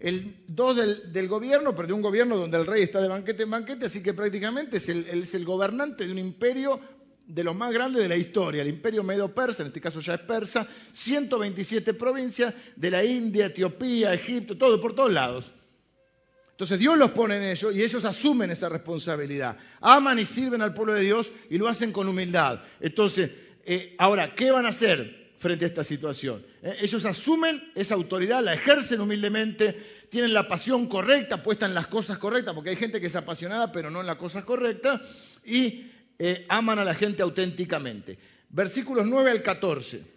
[0.00, 3.50] El dos del, gobierno, pero de un gobierno donde el rey está de banquete en
[3.50, 6.80] banquete, así que prácticamente es el, es el gobernante de un imperio
[7.26, 10.20] de los más grandes de la historia, el imperio medo-persa, en este caso ya es
[10.20, 15.52] persa, 127 provincias de la India, Etiopía, Egipto, todo, por todos lados.
[16.52, 19.58] Entonces Dios los pone en ellos y ellos asumen esa responsabilidad.
[19.80, 22.60] Aman y sirven al pueblo de Dios y lo hacen con humildad.
[22.80, 23.30] Entonces,
[23.64, 26.46] eh, ahora, ¿qué van a hacer frente a esta situación?
[26.62, 29.76] Eh, ellos asumen esa autoridad, la ejercen humildemente,
[30.08, 33.70] tienen la pasión correcta, puesta en las cosas correctas, porque hay gente que es apasionada
[33.70, 35.00] pero no en las cosas correctas,
[35.44, 38.18] y eh, aman a la gente auténticamente.
[38.48, 40.16] Versículos 9 al 14.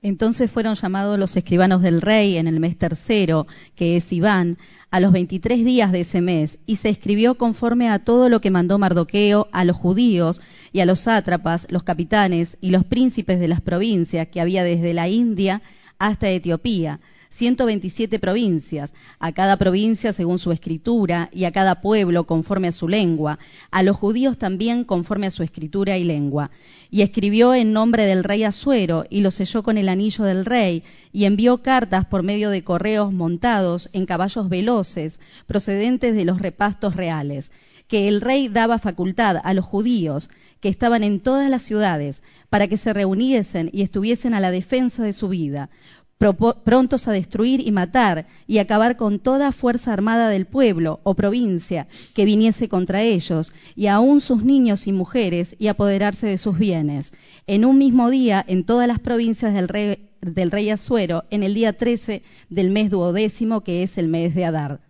[0.00, 4.56] Entonces fueron llamados los escribanos del rey en el mes tercero, que es Iván,
[4.90, 8.52] a los veintitrés días de ese mes, y se escribió conforme a todo lo que
[8.52, 10.40] mandó Mardoqueo a los judíos
[10.72, 14.94] y a los sátrapas, los capitanes y los príncipes de las provincias que había desde
[14.94, 15.62] la India
[15.98, 17.00] hasta Etiopía
[17.30, 22.88] 127 provincias, a cada provincia según su escritura y a cada pueblo conforme a su
[22.88, 23.38] lengua,
[23.70, 26.50] a los judíos también conforme a su escritura y lengua.
[26.90, 30.82] Y escribió en nombre del rey Asuero y lo selló con el anillo del rey
[31.12, 36.96] y envió cartas por medio de correos montados en caballos veloces procedentes de los repastos
[36.96, 37.52] reales,
[37.88, 42.68] que el rey daba facultad a los judíos que estaban en todas las ciudades para
[42.68, 45.70] que se reuniesen y estuviesen a la defensa de su vida,
[46.18, 51.86] prontos a destruir y matar y acabar con toda fuerza armada del pueblo o provincia
[52.14, 57.12] que viniese contra ellos, y aun sus niños y mujeres, y apoderarse de sus bienes.
[57.46, 61.54] En un mismo día, en todas las provincias del rey, del rey Asuero, en el
[61.54, 64.80] día 13 del mes duodécimo, que es el mes de Adar.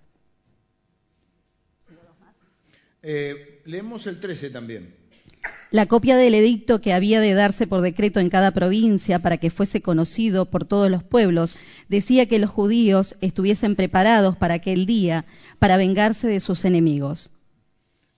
[3.03, 4.98] Eh, leemos el 13 también
[5.71, 9.51] la copia del edicto que había de darse por decreto en cada provincia para que
[9.51, 11.57] fuese conocido por todos los pueblos
[11.89, 15.25] decía que los judíos estuviesen preparados para aquel día
[15.59, 17.31] para vengarse de sus enemigos.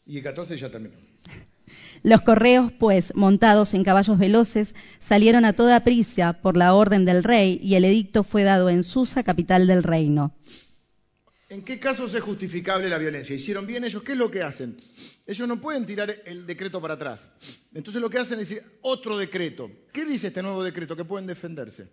[0.07, 0.95] Y el 14 ya terminó.
[2.03, 7.23] Los correos, pues, montados en caballos veloces, salieron a toda prisa por la orden del
[7.23, 10.33] rey y el edicto fue dado en Susa, capital del reino.
[11.51, 13.35] ¿En qué casos es justificable la violencia?
[13.35, 14.03] ¿Hicieron bien ellos?
[14.03, 14.77] ¿Qué es lo que hacen?
[15.31, 17.31] Ellos no pueden tirar el decreto para atrás.
[17.73, 19.71] Entonces lo que hacen es decir, otro decreto.
[19.93, 20.97] ¿Qué dice este nuevo decreto?
[20.97, 21.89] Que pueden defenderse.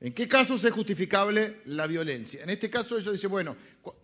[0.00, 2.42] ¿En qué casos es justificable la violencia?
[2.42, 3.54] En este caso ellos dicen, bueno,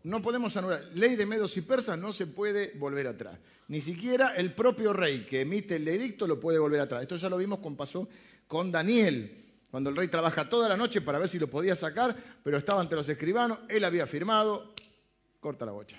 [0.02, 0.84] no podemos anular.
[0.96, 3.38] Ley de medos y persas no se puede volver atrás.
[3.68, 7.00] Ni siquiera el propio rey que emite el edicto lo puede volver atrás.
[7.00, 8.06] Esto ya lo vimos con pasó
[8.46, 12.14] con Daniel cuando el rey trabaja toda la noche para ver si lo podía sacar,
[12.44, 14.74] pero estaba ante los escribanos, él había firmado,
[15.40, 15.98] corta la bocha.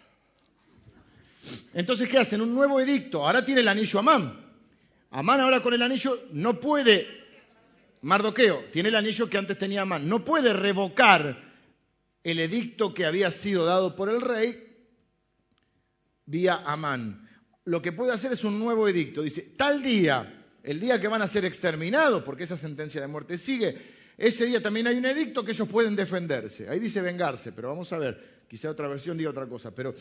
[1.73, 2.41] Entonces, ¿qué hacen?
[2.41, 3.25] Un nuevo edicto.
[3.25, 4.45] Ahora tiene el anillo Amán.
[5.12, 7.08] Amán ahora con el anillo no puede,
[8.02, 11.49] Mardoqueo, tiene el anillo que antes tenía Amán, no puede revocar
[12.23, 14.67] el edicto que había sido dado por el rey
[16.25, 17.28] vía Amán.
[17.65, 19.23] Lo que puede hacer es un nuevo edicto.
[19.23, 23.38] Dice, tal día el día que van a ser exterminados, porque esa sentencia de muerte
[23.38, 23.78] sigue,
[24.17, 26.69] ese día también hay un edicto que ellos pueden defenderse.
[26.69, 29.93] Ahí dice vengarse, pero vamos a ver, quizá otra versión diga otra cosa, pero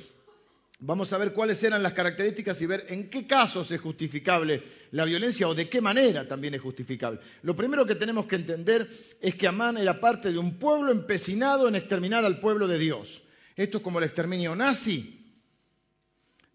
[0.81, 4.62] vamos a ver cuáles eran las características y ver en qué casos es justificable
[4.93, 7.21] la violencia o de qué manera también es justificable.
[7.43, 8.88] Lo primero que tenemos que entender
[9.21, 13.23] es que Amán era parte de un pueblo empecinado en exterminar al pueblo de Dios.
[13.57, 15.19] Esto es como el exterminio nazi,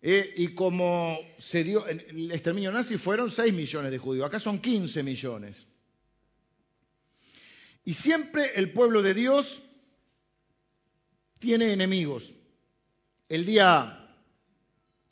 [0.05, 4.59] eh, y como se dio, el exterminio nazi fueron 6 millones de judíos, acá son
[4.59, 5.65] 15 millones.
[7.85, 9.63] Y siempre el pueblo de Dios
[11.39, 12.33] tiene enemigos.
[13.29, 14.02] El día,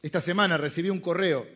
[0.02, 1.48] esta semana recibí un correo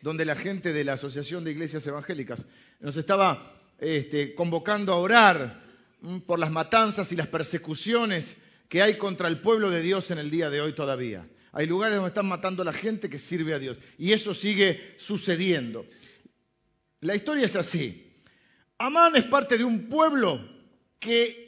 [0.00, 2.46] donde la gente de la Asociación de Iglesias Evangélicas
[2.80, 5.62] nos estaba este, convocando a orar
[6.00, 8.36] mm, por las matanzas y las persecuciones
[8.68, 11.28] que hay contra el pueblo de Dios en el día de hoy todavía.
[11.52, 13.76] Hay lugares donde están matando a la gente que sirve a Dios.
[13.98, 15.86] Y eso sigue sucediendo.
[17.00, 18.10] La historia es así.
[18.78, 20.40] Amán es parte de un pueblo
[20.98, 21.42] que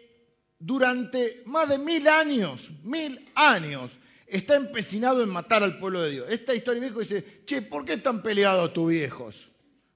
[0.59, 3.93] durante más de mil años, mil años,
[4.37, 6.27] está empecinado en matar al pueblo de Dios.
[6.29, 9.55] Esta historia viejo dice, che, ¿por qué están peleados tus viejos?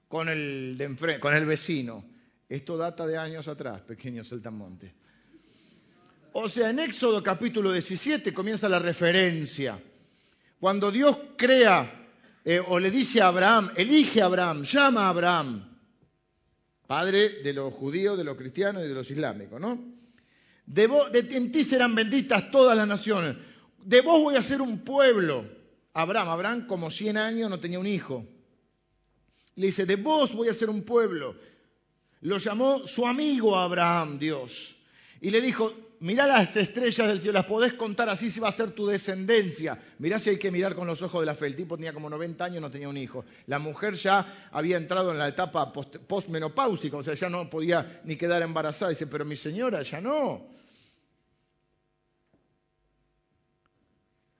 [0.09, 2.03] con el, con el vecino.
[2.49, 4.93] Esto data de años atrás, pequeño saltamonte.
[6.33, 9.79] O sea, en Éxodo capítulo 17 comienza la referencia.
[10.59, 12.09] Cuando Dios crea
[12.43, 15.79] eh, o le dice a Abraham, elige a Abraham, llama a Abraham,
[16.87, 19.79] padre de los judíos, de los cristianos y de los islámicos, ¿no?
[20.65, 23.35] De, de en ti serán benditas todas las naciones.
[23.83, 25.45] De vos voy a ser un pueblo.
[25.93, 28.25] Abraham, Abraham como 100 años no tenía un hijo.
[29.55, 31.35] Le dice, de vos voy a ser un pueblo.
[32.21, 34.75] Lo llamó su amigo Abraham, Dios.
[35.21, 38.53] Y le dijo, mirá las estrellas del cielo, las podés contar, así se va a
[38.53, 39.77] ser tu descendencia.
[39.97, 41.47] Mirá si hay que mirar con los ojos de la fe.
[41.47, 43.25] El tipo tenía como 90 años, no tenía un hijo.
[43.47, 48.15] La mujer ya había entrado en la etapa postmenopáusica, o sea, ya no podía ni
[48.15, 48.89] quedar embarazada.
[48.89, 50.58] Dice, pero mi señora, ya no.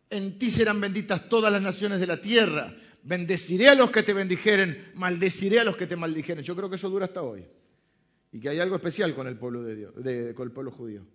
[0.10, 2.76] En ti serán benditas todas las naciones de la tierra.
[3.04, 6.44] Bendeciré a los que te bendijeren, maldeciré a los que te maldijeren.
[6.44, 7.46] Yo creo que eso dura hasta hoy.
[8.32, 9.94] Y que hay algo especial con el pueblo de Dios,
[10.36, 11.06] con el pueblo judío.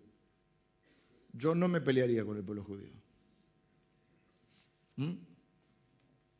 [1.32, 2.92] Yo no me pelearía con el pueblo judío.
[4.96, 5.12] ¿Mm?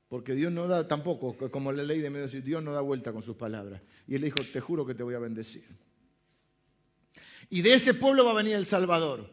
[0.09, 3.23] Porque Dios no da tampoco, como la ley de medio Dios no da vuelta con
[3.23, 3.83] sus palabras.
[4.07, 5.65] Y él dijo, te juro que te voy a bendecir.
[7.51, 9.29] Y de ese pueblo va a venir el Salvador.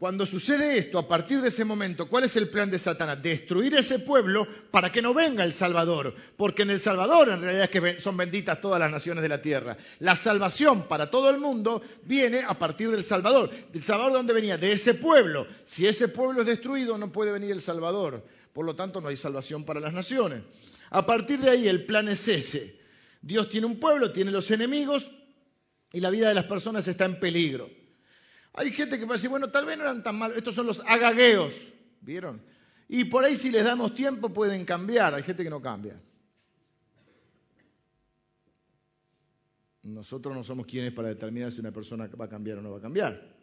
[0.00, 3.22] Cuando sucede esto, a partir de ese momento, ¿cuál es el plan de Satanás?
[3.22, 7.98] Destruir ese pueblo para que no venga el Salvador, porque en el Salvador en realidad
[7.98, 9.76] son benditas todas las naciones de la tierra.
[9.98, 13.50] La salvación para todo el mundo viene a partir del Salvador.
[13.74, 14.56] ¿El Salvador de dónde venía?
[14.56, 15.46] De ese pueblo.
[15.64, 18.24] Si ese pueblo es destruido, no puede venir el Salvador.
[18.54, 20.40] Por lo tanto, no hay salvación para las naciones.
[20.88, 22.80] A partir de ahí, el plan es ese.
[23.20, 25.10] Dios tiene un pueblo, tiene los enemigos
[25.92, 27.79] y la vida de las personas está en peligro.
[28.52, 30.80] Hay gente que puede decir, bueno, tal vez no eran tan malos, estos son los
[30.80, 31.54] agagueos,
[32.00, 32.42] ¿vieron?
[32.88, 36.00] Y por ahí si les damos tiempo pueden cambiar, hay gente que no cambia.
[39.82, 42.78] Nosotros no somos quienes para determinar si una persona va a cambiar o no va
[42.78, 43.40] a cambiar.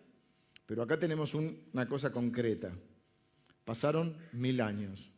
[0.66, 2.72] Pero acá tenemos una cosa concreta.
[3.64, 5.12] Pasaron mil años.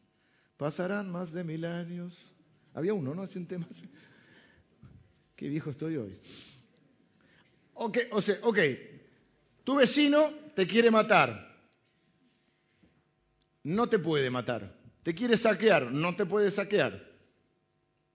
[0.57, 2.35] Pasarán más de mil años.
[2.73, 3.23] Había uno, ¿no?
[3.23, 3.89] Hace un tema así.
[5.35, 6.19] Qué viejo estoy hoy.
[7.73, 8.59] Ok, o sea, ok,
[9.69, 11.47] tu vecino te quiere matar.
[13.61, 14.75] No te puede matar.
[15.03, 15.91] Te quiere saquear.
[15.91, 17.07] No te puede saquear.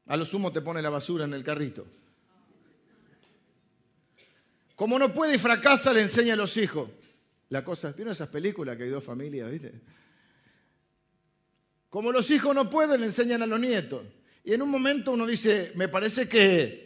[0.07, 1.87] A lo sumo te pone la basura en el carrito.
[4.75, 6.91] Como no puede y fracasa, le enseña a los hijos.
[7.51, 9.81] La cosa, ¿vieron esas películas que hay dos familias, viste?
[11.89, 14.05] Como los hijos no pueden, le enseñan a los nietos.
[14.43, 16.84] Y en un momento uno dice, me parece que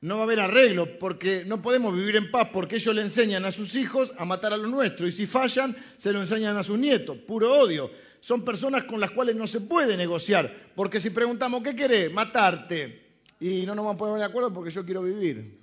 [0.00, 3.44] no va a haber arreglo, porque no podemos vivir en paz, porque ellos le enseñan
[3.44, 6.62] a sus hijos a matar a los nuestros, y si fallan, se lo enseñan a
[6.62, 7.90] sus nietos, puro odio.
[8.20, 12.12] Son personas con las cuales no se puede negociar, porque si preguntamos, ¿qué querés?
[12.12, 13.06] Matarte.
[13.40, 15.58] Y no nos vamos a poner de acuerdo porque yo quiero vivir.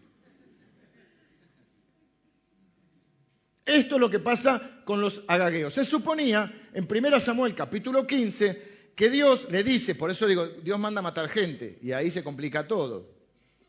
[3.66, 5.74] Esto es lo que pasa con los agagueos.
[5.74, 10.78] Se suponía, en 1 Samuel capítulo 15, que Dios le dice, por eso digo, Dios
[10.78, 13.15] manda a matar gente, y ahí se complica todo.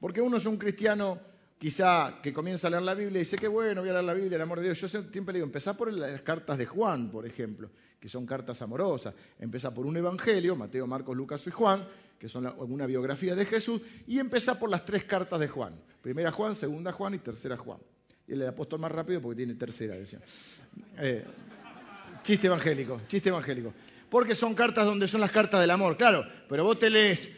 [0.01, 1.19] Porque uno es un cristiano
[1.59, 4.15] quizá que comienza a leer la Biblia y dice que bueno, voy a leer la
[4.15, 4.81] Biblia, el amor de Dios.
[4.81, 8.61] Yo siempre le digo, empezá por las cartas de Juan, por ejemplo, que son cartas
[8.63, 9.15] amorosas.
[9.39, 11.85] Empezá por un evangelio, Mateo, Marcos, Lucas y Juan,
[12.19, 15.75] que son una biografía de Jesús, y empezá por las tres cartas de Juan.
[16.03, 17.79] Primera Juan, segunda Juan y tercera Juan.
[18.29, 20.21] Y el apóstol más rápido porque tiene tercera, decía.
[20.99, 21.25] Eh,
[22.23, 23.73] chiste evangélico, chiste evangélico.
[24.11, 27.31] Porque son cartas donde son las cartas del amor, claro, pero vos te lees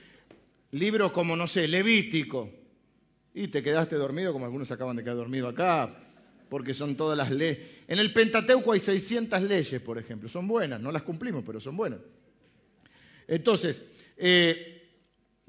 [0.72, 2.50] libros como, no sé, Levítico,
[3.35, 5.94] y te quedaste dormido, como algunos acaban de quedar dormidos acá,
[6.48, 7.59] porque son todas las leyes.
[7.87, 11.76] En el Pentateuco hay 600 leyes, por ejemplo, son buenas, no las cumplimos, pero son
[11.76, 12.00] buenas.
[13.26, 13.81] Entonces,
[14.16, 14.90] eh,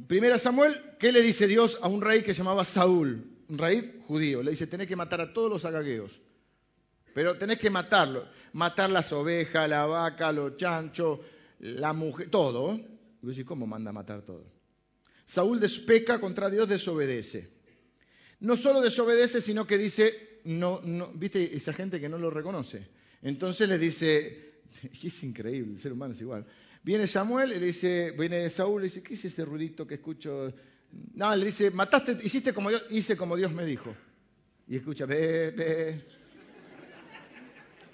[0.08, 3.26] primera Samuel, ¿qué le dice Dios a un rey que se llamaba Saúl?
[3.48, 4.44] Un rey judío.
[4.44, 6.22] Le dice, tenés que matar a todos los agagueos.
[7.14, 8.28] Pero tenés que matarlo.
[8.54, 11.20] Matar las ovejas, la vaca, los chanchos,
[11.60, 12.76] la mujer, todo.
[12.76, 14.59] Y vos decís, ¿cómo manda a matar todo?
[15.30, 17.48] Saúl despeca contra Dios, desobedece.
[18.40, 22.88] No solo desobedece, sino que dice, no, no, viste esa gente que no lo reconoce.
[23.22, 24.64] Entonces le dice,
[25.04, 26.48] es increíble, el ser humano es igual.
[26.82, 30.52] Viene Samuel y le dice, viene Saúl y dice, ¿qué es ese ruidito que escucho?
[31.14, 33.96] No, le dice, mataste, hiciste como Dios, hice como Dios me dijo.
[34.68, 36.06] Y escucha, ve, ve.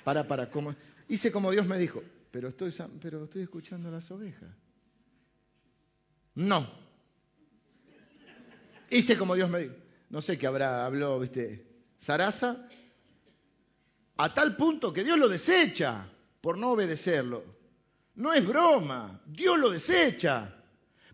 [0.05, 0.73] Para, para, como,
[1.09, 2.01] hice como Dios me dijo.
[2.31, 4.55] Pero estoy, pero estoy escuchando las ovejas.
[6.36, 6.84] No,
[8.89, 9.75] Hice como Dios me dijo.
[10.09, 11.65] No sé qué habrá, habló, viste,
[11.97, 12.67] Sarasa.
[14.17, 16.07] A tal punto que Dios lo desecha
[16.41, 17.43] por no obedecerlo.
[18.15, 20.55] No es broma, Dios lo desecha.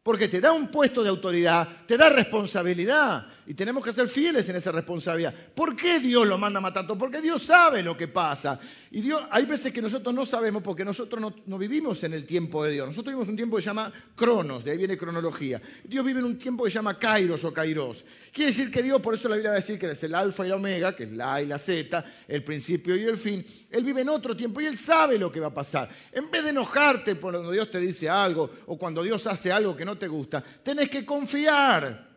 [0.04, 4.50] Porque te da un puesto de autoridad, te da responsabilidad y tenemos que ser fieles
[4.50, 5.34] en esa responsabilidad.
[5.54, 6.98] ¿Por qué Dios lo manda a matar todo?
[6.98, 8.60] Porque Dios sabe lo que pasa.
[8.90, 12.64] Y Dios, hay veces que nosotros no sabemos porque nosotros no, vivimos en el tiempo
[12.64, 12.88] de Dios.
[12.88, 15.62] Nosotros vivimos un tiempo que se llama Cronos, de ahí viene cronología.
[15.84, 18.04] Dios vive en un tiempo que se llama Kairos o Kairos.
[18.32, 20.46] Quiere decir que Dios, por eso la Biblia va a decir que es el alfa
[20.46, 23.46] y la omega, que es la A y la Z, el principio y el fin.
[23.70, 25.90] Él vive en otro tiempo y Él sabe lo que va a pasar.
[26.12, 29.76] En vez de enojarte por cuando Dios te dice algo o cuando Dios hace algo
[29.76, 32.10] que no te gusta, tenés que confiar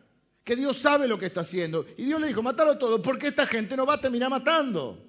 [0.43, 1.85] que Dios sabe lo que está haciendo.
[1.97, 5.03] Y Dios le dijo, matalo todo, porque esta gente no va a terminar matando.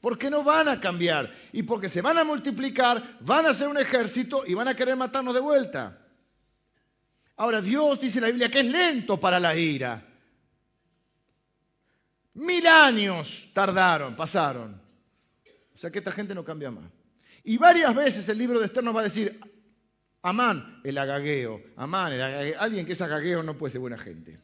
[0.00, 1.30] Porque no van a cambiar.
[1.52, 4.96] Y porque se van a multiplicar, van a ser un ejército y van a querer
[4.96, 5.98] matarnos de vuelta.
[7.36, 10.06] Ahora, Dios dice en la Biblia que es lento para la ira.
[12.34, 14.80] Mil años tardaron, pasaron.
[15.74, 16.90] O sea que esta gente no cambia más.
[17.42, 19.38] Y varias veces el libro de Esther nos va a decir,
[20.24, 21.60] Amán, el agagueo.
[21.76, 22.58] Amán, el agagueo.
[22.58, 24.38] Alguien que es agagueo no puede ser buena gente.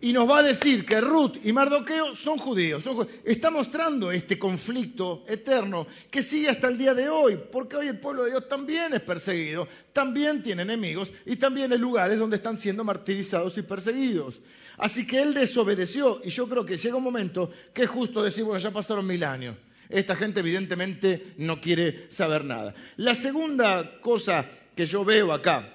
[0.00, 2.84] Y nos va a decir que Ruth y Mardoqueo son judíos.
[3.24, 7.98] Está mostrando este conflicto eterno que sigue hasta el día de hoy, porque hoy el
[7.98, 12.56] pueblo de Dios también es perseguido, también tiene enemigos y también hay lugares donde están
[12.56, 14.40] siendo martirizados y perseguidos.
[14.78, 18.44] Así que él desobedeció y yo creo que llega un momento que es justo decir,
[18.44, 19.56] bueno, ya pasaron mil años.
[19.92, 22.74] Esta gente evidentemente no quiere saber nada.
[22.96, 25.72] La segunda cosa que yo veo acá,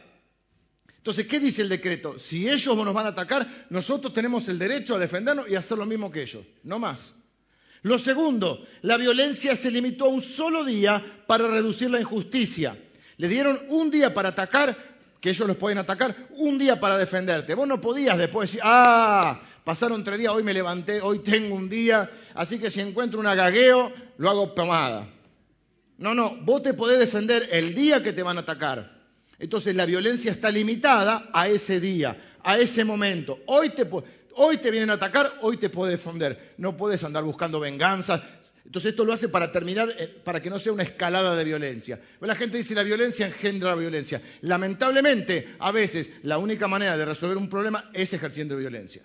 [1.07, 2.19] entonces, ¿qué dice el decreto?
[2.19, 5.85] Si ellos nos van a atacar, nosotros tenemos el derecho a defendernos y hacer lo
[5.85, 7.13] mismo que ellos, no más.
[7.83, 12.77] Lo segundo, la violencia se limitó a un solo día para reducir la injusticia.
[13.15, 14.75] Le dieron un día para atacar,
[15.21, 17.55] que ellos los pueden atacar, un día para defenderte.
[17.55, 21.67] Vos no podías después decir, ah, Pasaron tres días, hoy me levanté, hoy tengo un
[21.67, 25.09] día, así que si encuentro un agagueo, lo hago pomada.
[25.97, 28.89] No, no, vos te podés defender el día que te van a atacar.
[29.37, 32.15] Entonces la violencia está limitada a ese día,
[32.45, 33.39] a ese momento.
[33.47, 33.85] Hoy te,
[34.35, 36.53] hoy te vienen a atacar, hoy te puedes defender.
[36.57, 38.23] No puedes andar buscando venganza.
[38.63, 41.99] Entonces esto lo hace para terminar, eh, para que no sea una escalada de violencia.
[42.21, 44.21] La gente dice la violencia engendra violencia.
[44.43, 49.03] Lamentablemente, a veces la única manera de resolver un problema es ejerciendo violencia.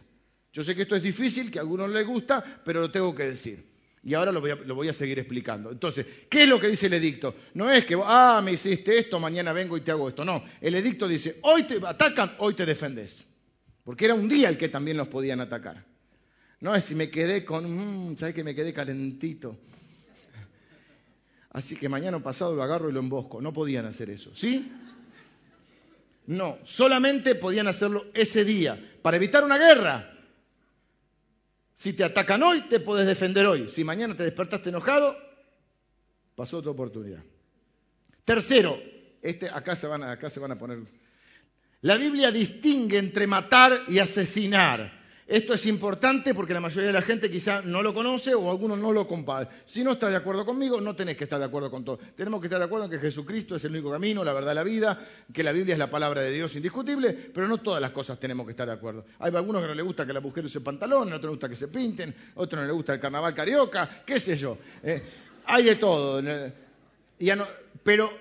[0.52, 3.24] Yo sé que esto es difícil, que a algunos les gusta, pero lo tengo que
[3.24, 3.72] decir.
[4.04, 4.40] Y ahora lo
[4.74, 5.70] voy, a, seguir explicando.
[5.70, 7.36] Entonces, ¿qué es lo que dice el edicto?
[7.54, 10.24] No es que, ah, me hiciste esto, mañana vengo y te hago esto.
[10.24, 13.24] No, el edicto dice, hoy te atacan, hoy te defendes.
[13.84, 15.84] Porque era un día el que también los podían atacar.
[16.60, 19.56] No es si me quedé con, mm, ¿sabes que me quedé calentito?
[21.50, 23.40] Así que mañana pasado lo agarro y lo embosco.
[23.40, 24.70] No podían hacer eso, ¿sí?
[26.26, 30.11] No, solamente podían hacerlo ese día, para evitar una guerra.
[31.74, 33.68] Si te atacan hoy, te puedes defender hoy.
[33.68, 35.16] Si mañana te despertaste enojado,
[36.34, 37.22] pasó tu oportunidad.
[38.24, 38.78] Tercero,
[39.20, 40.80] este, acá, se van, acá se van a poner.
[41.80, 45.01] La Biblia distingue entre matar y asesinar.
[45.26, 48.78] Esto es importante porque la mayoría de la gente quizá no lo conoce o algunos
[48.78, 49.48] no lo compadre.
[49.64, 51.98] Si no estás de acuerdo conmigo, no tenés que estar de acuerdo con todo.
[52.16, 54.64] Tenemos que estar de acuerdo en que Jesucristo es el único camino, la verdad, la
[54.64, 54.98] vida,
[55.32, 58.44] que la Biblia es la palabra de Dios indiscutible, pero no todas las cosas tenemos
[58.46, 59.04] que estar de acuerdo.
[59.20, 61.56] Hay algunos que no les gusta que la mujer use pantalones, otros les gusta que
[61.56, 64.58] se pinten, otros no les gusta el carnaval carioca, qué sé yo.
[64.82, 65.02] Eh,
[65.46, 66.20] hay de todo.
[67.84, 68.12] pero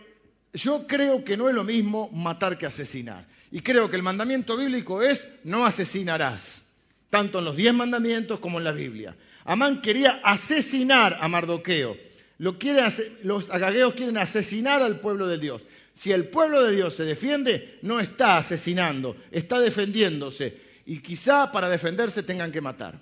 [0.54, 3.26] yo creo que no es lo mismo matar que asesinar.
[3.49, 6.71] Y creo que el mandamiento bíblico es no asesinarás
[7.12, 9.16] tanto en los diez mandamientos como en la Biblia.
[9.43, 11.95] Amán quería asesinar a Mardoqueo.
[12.39, 15.62] los agagueos quieren asesinar al pueblo de Dios.
[15.93, 20.57] Si el pueblo de Dios se defiende, no está asesinando, está defendiéndose.
[20.86, 22.99] Y quizá para defenderse tengan que matar.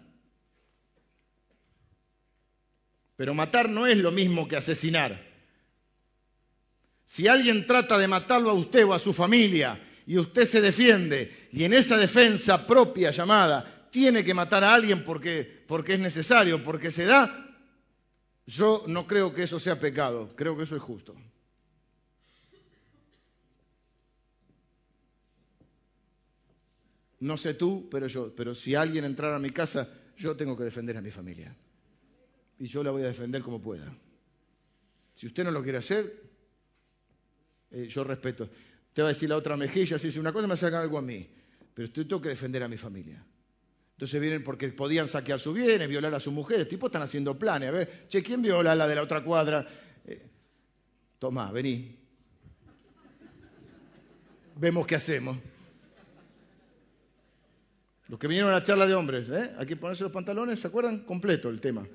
[3.16, 5.24] Pero matar no es lo mismo que asesinar.
[7.05, 11.49] Si alguien trata de matarlo a usted o a su familia y usted se defiende
[11.51, 16.64] y en esa defensa propia llamada tiene que matar a alguien porque, porque es necesario,
[16.64, 17.50] porque se da,
[18.46, 21.16] yo no creo que eso sea pecado, creo que eso es justo.
[27.20, 30.64] No sé tú, pero yo, pero si alguien entrara a mi casa, yo tengo que
[30.64, 31.56] defender a mi familia.
[32.58, 33.94] Y yo la voy a defender como pueda.
[35.14, 36.24] Si usted no lo quiere hacer,
[37.72, 38.50] eh, yo respeto.
[38.94, 41.02] Te va a decir la otra mejilla, si dice una cosa me saca algo a
[41.02, 41.28] mí,
[41.74, 43.24] pero yo tengo que defender a mi familia.
[44.00, 46.70] Entonces vienen porque podían saquear sus bienes, violar a sus mujeres.
[46.70, 47.68] Tipo están haciendo planes.
[47.68, 49.68] A ver, che, ¿quién viola a la de la otra cuadra?
[50.06, 50.22] Eh,
[51.20, 51.97] Tomá, vení.
[54.56, 55.38] Vemos qué hacemos.
[58.08, 59.54] Los que vinieron a la charla de hombres, ¿eh?
[59.60, 61.00] Hay que ponerse los pantalones, ¿se acuerdan?
[61.00, 61.86] Completo el tema.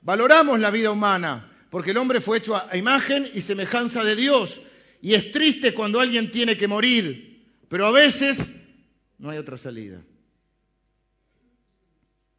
[0.00, 4.60] Valoramos la vida humana, porque el hombre fue hecho a imagen y semejanza de Dios.
[5.00, 8.56] Y es triste cuando alguien tiene que morir, pero a veces
[9.18, 10.02] no hay otra salida.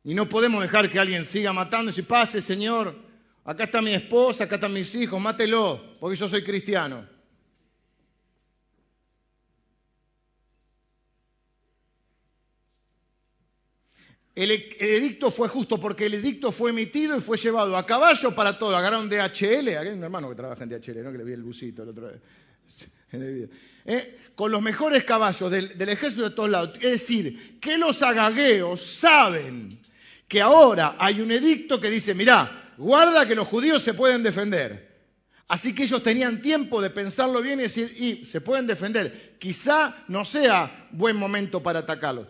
[0.03, 2.95] Y no podemos dejar que alguien siga matando y pase, Señor,
[3.43, 7.05] acá está mi esposa, acá están mis hijos, mátelo, porque yo soy cristiano.
[14.39, 18.57] El edicto fue justo porque el edicto fue emitido y fue llevado a caballo para
[18.57, 18.73] todo.
[18.73, 21.11] Agarraron DHL, hay un hermano que trabaja en DHL, ¿no?
[21.11, 22.21] que le vi el busito el otro día.
[23.85, 24.17] ¿Eh?
[24.39, 26.71] Con los mejores caballos del, ejército de todos lados.
[26.75, 29.81] Es decir, que los agagueos saben
[30.29, 34.97] que ahora hay un edicto que dice, mirá, guarda que los judíos se pueden defender.
[35.49, 39.35] Así que ellos tenían tiempo de pensarlo bien y decir, y se pueden defender.
[39.39, 42.27] Quizá no sea buen momento para atacarlos.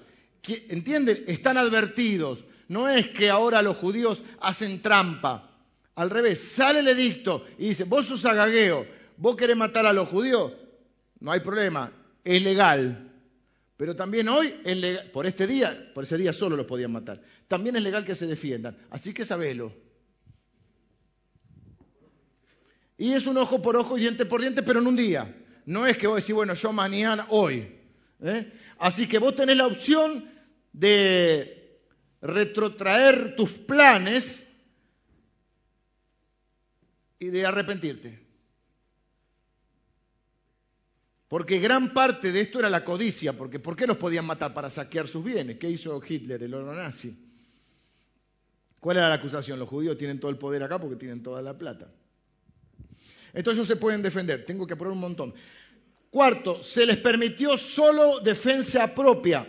[0.48, 1.26] ¿Entienden?
[1.28, 2.44] Están advertidos.
[2.70, 5.48] No es que ahora los judíos hacen trampa.
[5.94, 10.10] Al revés, sale el edicto y dice, vos sos agagueo, vos querés matar a los
[10.10, 10.54] judíos,
[11.20, 11.92] no hay problema,
[12.24, 13.12] es legal.
[13.78, 14.54] Pero también hoy,
[15.14, 17.22] por este día, por ese día solo los podían matar.
[17.48, 18.78] También es legal que se defiendan.
[18.90, 19.74] Así que sabelo.
[22.98, 25.34] Y es un ojo por ojo y diente por diente, pero en un día.
[25.66, 27.74] No es que vos decís, bueno, yo mañana, hoy.
[28.22, 28.52] ¿eh?
[28.78, 30.30] Así que vos tenés la opción
[30.74, 31.80] de
[32.22, 34.46] retrotraer tus planes
[37.20, 38.29] y de arrepentirte.
[41.30, 44.52] Porque gran parte de esto era la codicia, porque ¿por qué los podían matar?
[44.52, 45.58] Para saquear sus bienes.
[45.58, 47.16] ¿Qué hizo Hitler, el oro nazi?
[48.80, 49.60] ¿Cuál era la acusación?
[49.60, 51.88] Los judíos tienen todo el poder acá porque tienen toda la plata.
[53.32, 54.44] Entonces ellos se pueden defender.
[54.44, 55.36] Tengo que aprobar un montón.
[56.10, 59.48] Cuarto, se les permitió solo defensa propia.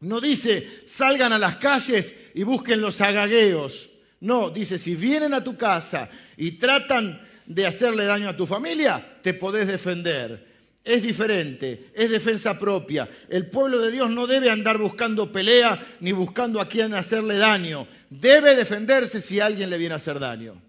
[0.00, 3.88] No dice salgan a las calles y busquen los agagueos.
[4.20, 9.20] No, dice si vienen a tu casa y tratan de hacerle daño a tu familia,
[9.22, 10.51] te podés defender
[10.84, 13.08] es diferente, es defensa propia.
[13.28, 17.86] El pueblo de Dios no debe andar buscando pelea ni buscando a quién hacerle daño.
[18.10, 20.60] Debe defenderse si alguien le viene a hacer daño.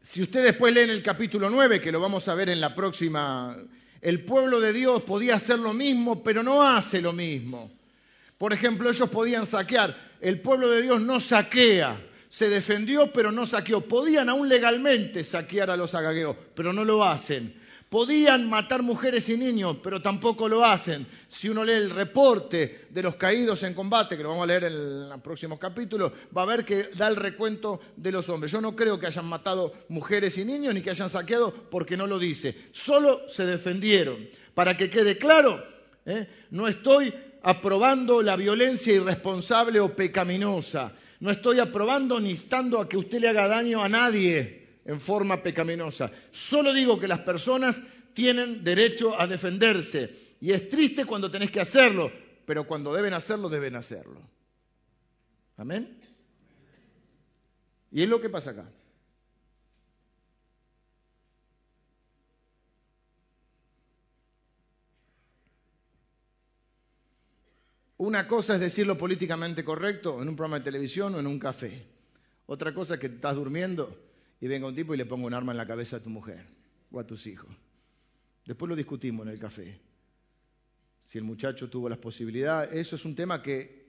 [0.00, 2.74] Si usted después lee en el capítulo 9, que lo vamos a ver en la
[2.74, 3.54] próxima,
[4.00, 7.70] el pueblo de Dios podía hacer lo mismo, pero no hace lo mismo.
[8.38, 9.94] Por ejemplo, ellos podían saquear.
[10.22, 13.80] El pueblo de Dios no saquea se defendió pero no saqueó.
[13.80, 17.54] Podían aún legalmente saquear a los agagueos, pero no lo hacen.
[17.88, 21.06] Podían matar mujeres y niños, pero tampoco lo hacen.
[21.26, 24.64] Si uno lee el reporte de los caídos en combate, que lo vamos a leer
[24.64, 24.72] en
[25.10, 28.52] el próximo capítulo, va a ver que da el recuento de los hombres.
[28.52, 32.06] Yo no creo que hayan matado mujeres y niños ni que hayan saqueado porque no
[32.06, 32.54] lo dice.
[32.72, 34.28] Solo se defendieron.
[34.52, 35.64] Para que quede claro,
[36.04, 36.28] ¿eh?
[36.50, 40.92] no estoy aprobando la violencia irresponsable o pecaminosa.
[41.20, 45.42] No estoy aprobando ni estando a que usted le haga daño a nadie en forma
[45.42, 46.10] pecaminosa.
[46.30, 47.82] Solo digo que las personas
[48.14, 50.36] tienen derecho a defenderse.
[50.40, 52.12] Y es triste cuando tenés que hacerlo,
[52.46, 54.20] pero cuando deben hacerlo, deben hacerlo.
[55.56, 55.98] Amén.
[57.90, 58.70] Y es lo que pasa acá.
[67.98, 71.84] Una cosa es decirlo políticamente correcto en un programa de televisión o en un café.
[72.46, 73.92] Otra cosa es que estás durmiendo
[74.40, 76.46] y venga un tipo y le ponga un arma en la cabeza a tu mujer
[76.92, 77.50] o a tus hijos.
[78.46, 79.80] Después lo discutimos en el café.
[81.04, 83.88] Si el muchacho tuvo las posibilidades, eso es un tema que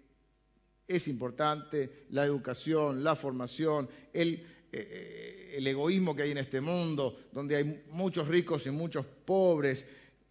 [0.87, 6.61] es importante, la educación, la formación, el, eh, eh, el egoísmo que hay en este
[6.61, 9.85] mundo, donde hay muchos ricos y muchos pobres,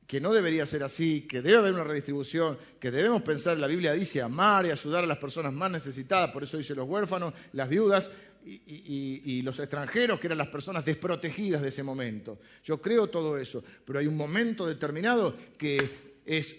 [0.09, 3.93] que no debería ser así, que debe haber una redistribución, que debemos pensar, la Biblia
[3.93, 7.69] dice amar y ayudar a las personas más necesitadas, por eso dice los huérfanos, las
[7.69, 8.11] viudas
[8.43, 12.39] y, y, los extranjeros, que eran las personas desprotegidas de ese momento.
[12.65, 15.77] Yo creo todo eso, pero hay un momento determinado que
[16.25, 16.57] es,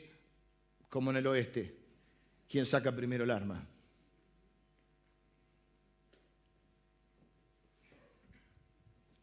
[0.88, 1.76] como en el oeste,
[2.48, 3.68] quien saca primero el arma.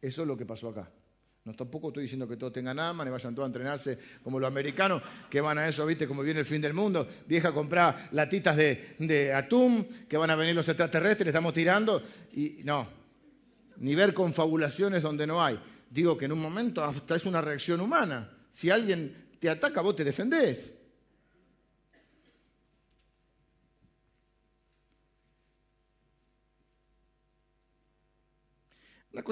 [0.01, 0.91] Eso es lo que pasó acá.
[1.47, 4.49] No tampoco estoy diciendo que todos tengan armas, y vayan todos a entrenarse como los
[4.49, 8.57] americanos, que van a eso, viste, como viene el fin del mundo, vieja comprar latitas
[8.57, 12.85] de, atún, que van a venir los extraterrestres, estamos tirando, y no,
[13.77, 15.57] ni ver confabulaciones donde no hay.
[15.89, 18.29] Digo que en un momento hasta es una reacción humana.
[18.49, 20.75] Si alguien te ataca, vos te defendés.
[29.17, 29.23] Una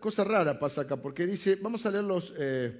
[0.00, 2.72] cosa, rara pasa acá, porque dice, vamos a leer los, eh,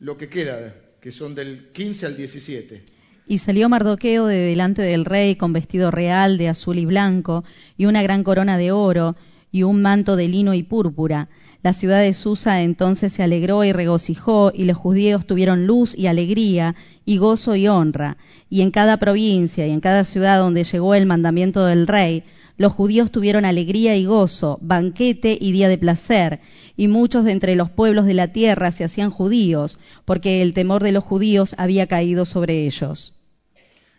[0.00, 2.82] lo que queda, que son del 15 al 17.
[3.28, 7.44] Y salió Mardoqueo de delante del rey con vestido real de azul y blanco,
[7.76, 9.14] y una gran corona de oro,
[9.52, 11.28] y un manto de lino y púrpura.
[11.62, 16.08] La ciudad de Susa entonces se alegró y regocijó, y los judíos tuvieron luz y
[16.08, 16.74] alegría,
[17.04, 18.16] y gozo y honra.
[18.50, 22.24] Y en cada provincia y en cada ciudad donde llegó el mandamiento del rey,
[22.58, 26.40] los judíos tuvieron alegría y gozo, banquete y día de placer,
[26.76, 30.82] y muchos de entre los pueblos de la tierra se hacían judíos, porque el temor
[30.82, 33.14] de los judíos había caído sobre ellos.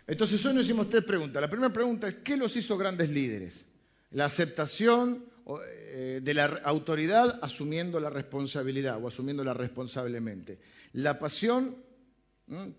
[0.08, 1.42] Entonces hoy nos hicimos tres preguntas.
[1.42, 3.66] La primera pregunta es, ¿qué los hizo grandes líderes?
[4.12, 5.24] La aceptación
[5.92, 10.60] eh, de la autoridad asumiendo la responsabilidad o asumiéndola responsablemente.
[10.94, 11.76] La pasión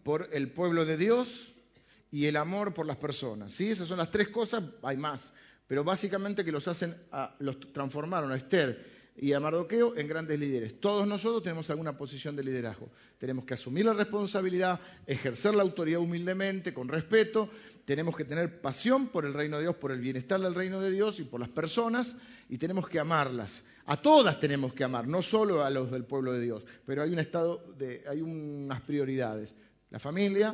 [0.03, 1.55] por el pueblo de Dios
[2.11, 3.53] y el amor por las personas.
[3.53, 3.71] ¿sí?
[3.71, 5.33] Esas son las tres cosas, hay más,
[5.71, 6.97] pero básicamente que los hacen,
[7.39, 8.85] los transformaron a Esther
[9.17, 10.81] y a Mardoqueo en grandes líderes.
[10.81, 12.91] Todos nosotros tenemos alguna posición de liderazgo.
[13.19, 17.49] Tenemos que asumir la responsabilidad, ejercer la autoridad humildemente, con respeto.
[17.85, 20.91] Tenemos que tener pasión por el reino de Dios, por el bienestar del reino de
[20.91, 22.17] Dios y por las personas,
[22.49, 23.63] y tenemos que amarlas.
[23.87, 27.13] A todas tenemos que amar, no solo a los del pueblo de Dios, pero hay
[27.13, 29.55] un estado de, hay unas prioridades.
[29.91, 30.53] La familia,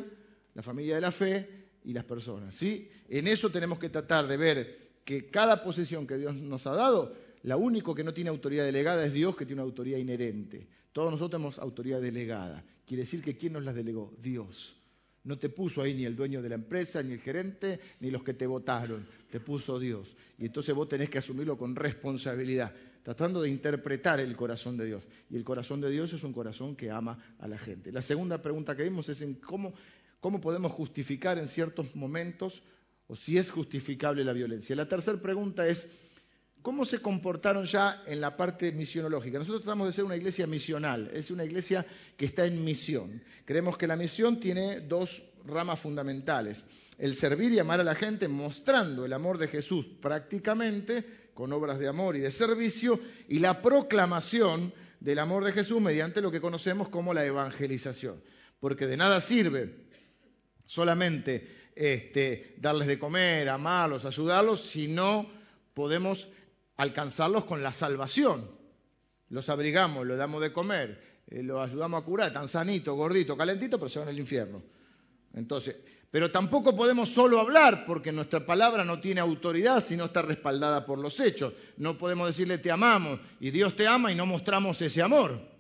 [0.52, 2.54] la familia de la fe y las personas.
[2.54, 2.90] ¿sí?
[3.08, 7.14] En eso tenemos que tratar de ver que cada posición que Dios nos ha dado
[7.44, 10.66] la único que no tiene autoridad delegada es Dios, que tiene una autoridad inherente.
[10.90, 12.64] Todos nosotros tenemos autoridad delegada.
[12.84, 14.12] Quiere decir que ¿quién nos la delegó?
[14.20, 14.76] Dios.
[15.22, 18.24] No te puso ahí ni el dueño de la empresa, ni el gerente, ni los
[18.24, 19.07] que te votaron.
[19.30, 20.16] Te puso Dios.
[20.38, 25.07] Y entonces vos tenés que asumirlo con responsabilidad, tratando de interpretar el corazón de Dios.
[25.30, 27.92] Y el corazón de Dios es un corazón que ama a la gente.
[27.92, 29.72] La segunda pregunta que vimos es en cómo,
[30.18, 32.64] cómo podemos justificar en ciertos momentos
[33.09, 34.74] o si es justificable la violencia.
[34.76, 35.88] La tercera pregunta es
[36.66, 39.38] ¿Cómo se comportaron ya en la parte misionológica?
[39.38, 41.86] Nosotros tratamos de ser una iglesia misional, es una iglesia
[42.16, 43.22] que está en misión.
[43.44, 46.64] Creemos que la misión tiene dos ramas fundamentales.
[46.98, 51.78] El servir y amar a la gente mostrando el amor de Jesús prácticamente, con obras
[51.78, 52.98] de amor y de servicio,
[53.28, 58.20] y la proclamación del amor de Jesús mediante lo que conocemos como la evangelización.
[58.59, 59.86] Porque de nada sirve
[60.64, 61.46] solamente
[61.77, 65.27] este, darles de comer, amarlos, ayudarlos, si no
[65.74, 66.29] podemos
[66.77, 68.51] alcanzarlos con la salvación.
[69.29, 73.79] Los abrigamos, les damos de comer, eh, los ayudamos a curar, tan sanito, gordito, calentito,
[73.79, 74.62] pero se van al infierno.
[75.35, 75.77] Entonces,
[76.11, 80.87] pero tampoco podemos solo hablar porque nuestra palabra no tiene autoridad si no está respaldada
[80.87, 81.53] por los hechos.
[81.77, 85.55] No podemos decirle te amamos y Dios te ama y no mostramos ese amor.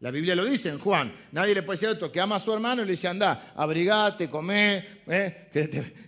[0.00, 1.12] La Biblia lo dice en Juan.
[1.32, 3.52] Nadie le puede decir a otro que ama a su hermano y le dice, anda,
[3.56, 5.48] abrigate, comé, eh,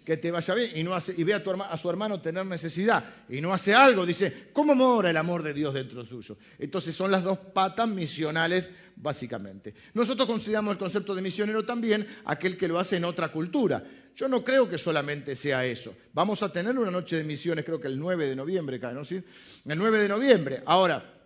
[0.04, 0.70] que, te, vaya bien.
[0.76, 4.06] Y, y ve a, tu, a, su hermano tener necesidad y no hace algo.
[4.06, 6.38] Dice, ¿cómo mora el amor de Dios dentro suyo?
[6.60, 9.74] Entonces son las dos patas misionales, básicamente.
[9.94, 13.82] Nosotros consideramos el concepto de misionero también aquel que lo hace en otra cultura.
[14.14, 15.96] Yo no creo que solamente sea eso.
[16.12, 19.04] Vamos a tener una noche de misiones, creo que el 9 de noviembre, ¿no?
[19.04, 19.20] ¿Sí?
[19.64, 20.62] El 9 de noviembre.
[20.64, 21.19] Ahora,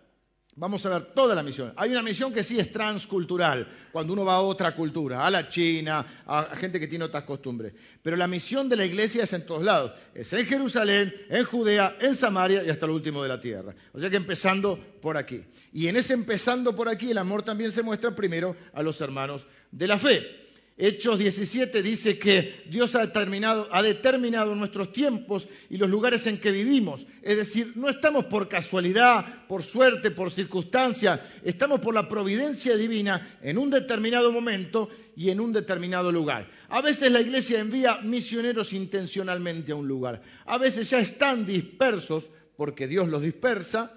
[0.57, 1.73] Vamos a ver toda la misión.
[1.75, 5.49] Hay una misión que sí es transcultural, cuando uno va a otra cultura, a la
[5.49, 7.73] China, a gente que tiene otras costumbres.
[8.01, 9.91] Pero la misión de la iglesia es en todos lados.
[10.13, 13.75] Es en Jerusalén, en Judea, en Samaria y hasta lo último de la tierra.
[13.91, 15.43] O sea que empezando por aquí.
[15.73, 19.45] Y en ese empezando por aquí, el amor también se muestra primero a los hermanos
[19.71, 20.44] de la fe.
[20.77, 26.37] Hechos 17 dice que Dios ha determinado, ha determinado nuestros tiempos y los lugares en
[26.37, 27.05] que vivimos.
[27.21, 33.37] Es decir, no estamos por casualidad, por suerte, por circunstancia, estamos por la providencia divina
[33.41, 36.51] en un determinado momento y en un determinado lugar.
[36.67, 40.21] A veces la iglesia envía misioneros intencionalmente a un lugar.
[40.45, 43.93] A veces ya están dispersos porque Dios los dispersa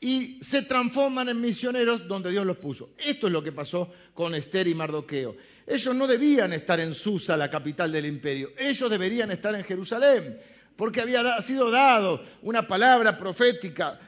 [0.00, 2.90] y se transforman en misioneros donde Dios los puso.
[2.96, 5.36] Esto es lo que pasó con Esther y Mardoqueo.
[5.66, 8.50] Ellos no debían estar en Susa, la capital del imperio.
[8.56, 10.40] Ellos deberían estar en Jerusalén,
[10.74, 14.00] porque había sido dado una palabra profética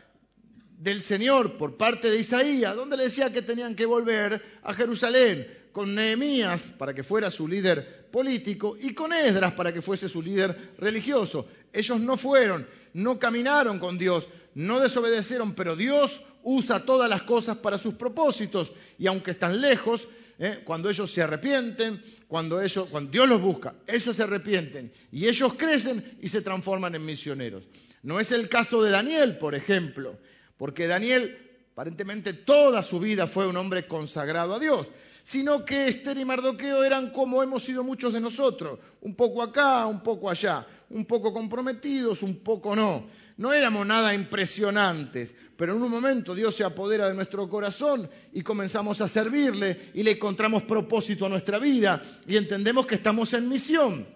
[0.78, 5.46] del Señor por parte de Isaías, donde le decía que tenían que volver a Jerusalén
[5.72, 10.22] con Nehemías para que fuera su líder político y con Esdras para que fuese su
[10.22, 11.46] líder religioso.
[11.72, 17.58] Ellos no fueron, no caminaron con Dios, no desobedecieron, pero Dios usa todas las cosas
[17.58, 20.60] para sus propósitos y aunque están lejos, ¿eh?
[20.64, 26.18] cuando ellos se arrepienten, cuando, cuando Dios los busca, ellos se arrepienten y ellos crecen
[26.20, 27.64] y se transforman en misioneros.
[28.02, 30.18] No es el caso de Daniel, por ejemplo,
[30.58, 31.38] porque Daniel
[31.72, 34.88] aparentemente toda su vida fue un hombre consagrado a Dios.
[35.24, 39.86] sino que Esther y Mardoqueo eran como hemos sido muchos de nosotros, un poco acá,
[39.86, 43.06] un poco allá, un poco comprometidos, un poco no.
[43.36, 48.42] No éramos nada impresionantes, pero en un momento Dios se apodera de nuestro corazón y
[48.42, 53.48] comenzamos a servirle y le encontramos propósito a nuestra vida y entendemos que estamos en
[53.48, 54.06] misión.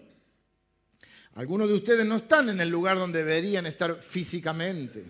[1.35, 5.05] Algunos de ustedes no están en el lugar donde deberían estar físicamente.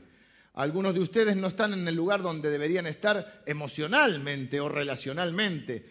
[0.54, 5.84] Algunos de ustedes no están en el lugar donde deberían estar emocionalmente o relacionalmente.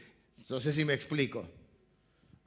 [0.49, 1.47] No sé si me explico.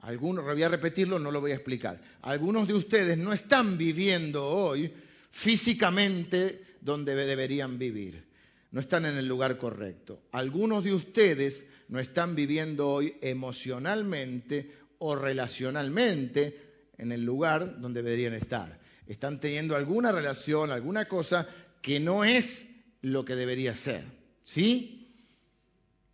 [0.01, 1.99] Algunos, voy a repetirlo, no lo voy a explicar.
[2.21, 4.93] Algunos de ustedes no están viviendo hoy
[5.31, 8.27] físicamente donde deberían vivir.
[8.71, 10.21] No están en el lugar correcto.
[10.31, 18.33] Algunos de ustedes no están viviendo hoy emocionalmente o relacionalmente en el lugar donde deberían
[18.33, 18.79] estar.
[19.07, 21.47] Están teniendo alguna relación, alguna cosa
[21.81, 22.67] que no es
[23.01, 24.03] lo que debería ser.
[24.43, 24.99] ¿Sí?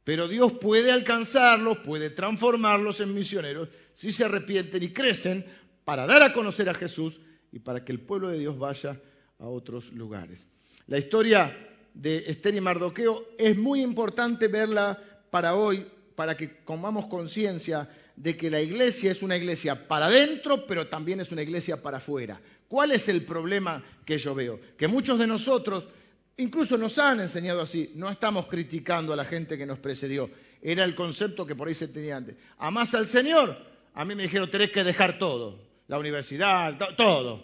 [0.05, 5.45] Pero Dios puede alcanzarlos, puede transformarlos en misioneros si se arrepienten y crecen
[5.84, 7.20] para dar a conocer a Jesús
[7.55, 8.99] y para que el pueblo de Dios vaya
[9.39, 10.45] a otros lugares.
[10.87, 11.57] La historia
[11.93, 15.01] de Esther y Mardoqueo es muy importante verla
[15.31, 15.87] para hoy,
[16.17, 21.21] para que tomamos conciencia de que la iglesia es una iglesia para adentro, pero también
[21.21, 22.41] es una iglesia para afuera.
[22.67, 24.59] ¿Cuál es el problema que yo veo?
[24.77, 25.87] Que muchos de nosotros,
[26.35, 30.29] incluso nos han enseñado así, no estamos criticando a la gente que nos precedió.
[30.61, 32.35] Era el concepto que por ahí se tenía antes.
[32.57, 33.57] Amás al Señor,
[33.93, 35.73] a mí me dijeron, tenés que dejar todo.
[35.88, 37.43] La universidad, todo.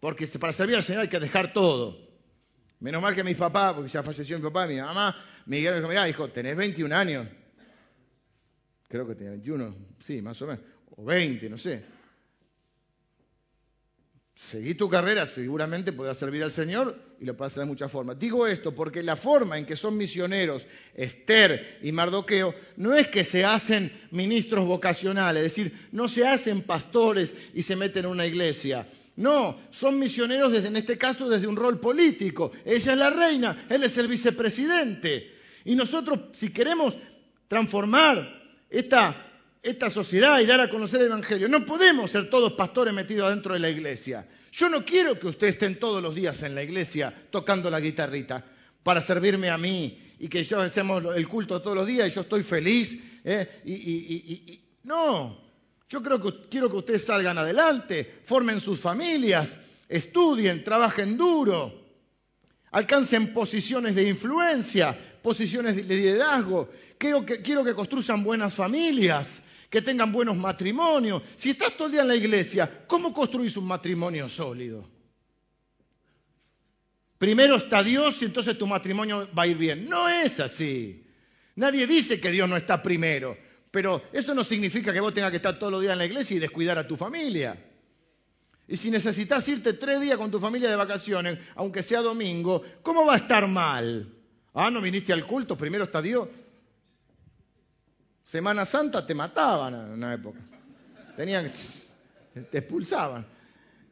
[0.00, 1.96] Porque para servir al Señor hay que dejar todo.
[2.80, 5.16] Menos mal que mis papás, porque ya falleció mi papá, mi mamá,
[5.46, 7.26] me dijeron, mirá, hijo, tenés 21 años
[8.92, 10.62] creo que tenía 21, sí, más o menos,
[10.96, 11.82] o 20, no sé.
[14.34, 18.18] Seguí tu carrera, seguramente podrás servir al Señor y lo puedes hacer de muchas formas.
[18.18, 23.24] Digo esto porque la forma en que son misioneros Esther y Mardoqueo no es que
[23.24, 28.26] se hacen ministros vocacionales, es decir, no se hacen pastores y se meten en una
[28.26, 28.88] iglesia.
[29.16, 32.52] No, son misioneros desde, en este caso desde un rol político.
[32.64, 35.32] Ella es la reina, él es el vicepresidente.
[35.64, 36.96] Y nosotros, si queremos
[37.48, 39.31] transformar esta,
[39.62, 41.48] esta sociedad y dar a conocer el Evangelio.
[41.48, 44.26] No podemos ser todos pastores metidos dentro de la iglesia.
[44.50, 48.44] Yo no quiero que ustedes estén todos los días en la iglesia tocando la guitarrita
[48.82, 52.22] para servirme a mí y que yo hacemos el culto todos los días y yo
[52.22, 52.98] estoy feliz.
[53.24, 54.60] ¿eh?
[54.82, 55.38] No,
[55.88, 59.56] yo creo que quiero que ustedes salgan adelante, formen sus familias,
[59.88, 61.72] estudien, trabajen duro,
[62.72, 66.68] alcancen posiciones de influencia, posiciones de liderazgo,
[67.02, 69.42] Quiero que, quiero que construyan buenas familias,
[69.72, 71.22] que tengan buenos matrimonios.
[71.34, 74.86] Si estás todo el día en la iglesia, ¿cómo construís un matrimonio sólido?
[77.16, 79.88] Primero está Dios y entonces tu matrimonio va a ir bien.
[79.88, 81.06] No es así.
[81.56, 83.34] Nadie dice que Dios no está primero,
[83.70, 86.36] pero eso no significa que vos tengas que estar todos los días en la iglesia
[86.36, 87.56] y descuidar a tu familia.
[88.68, 93.06] Y si necesitas irte tres días con tu familia de vacaciones, aunque sea domingo, ¿cómo
[93.06, 94.06] va a estar mal?
[94.52, 96.28] Ah, no viniste al culto, primero está Dios.
[98.24, 100.40] Semana Santa te mataban en una época.
[101.16, 101.52] Tenían,
[102.50, 103.26] te expulsaban.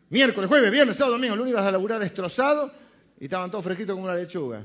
[0.08, 2.72] Miércoles, jueves, viernes, sábado, domingo, lunes ibas a laburar destrozado
[3.18, 4.64] y estaban todos fresquitos como una lechuga.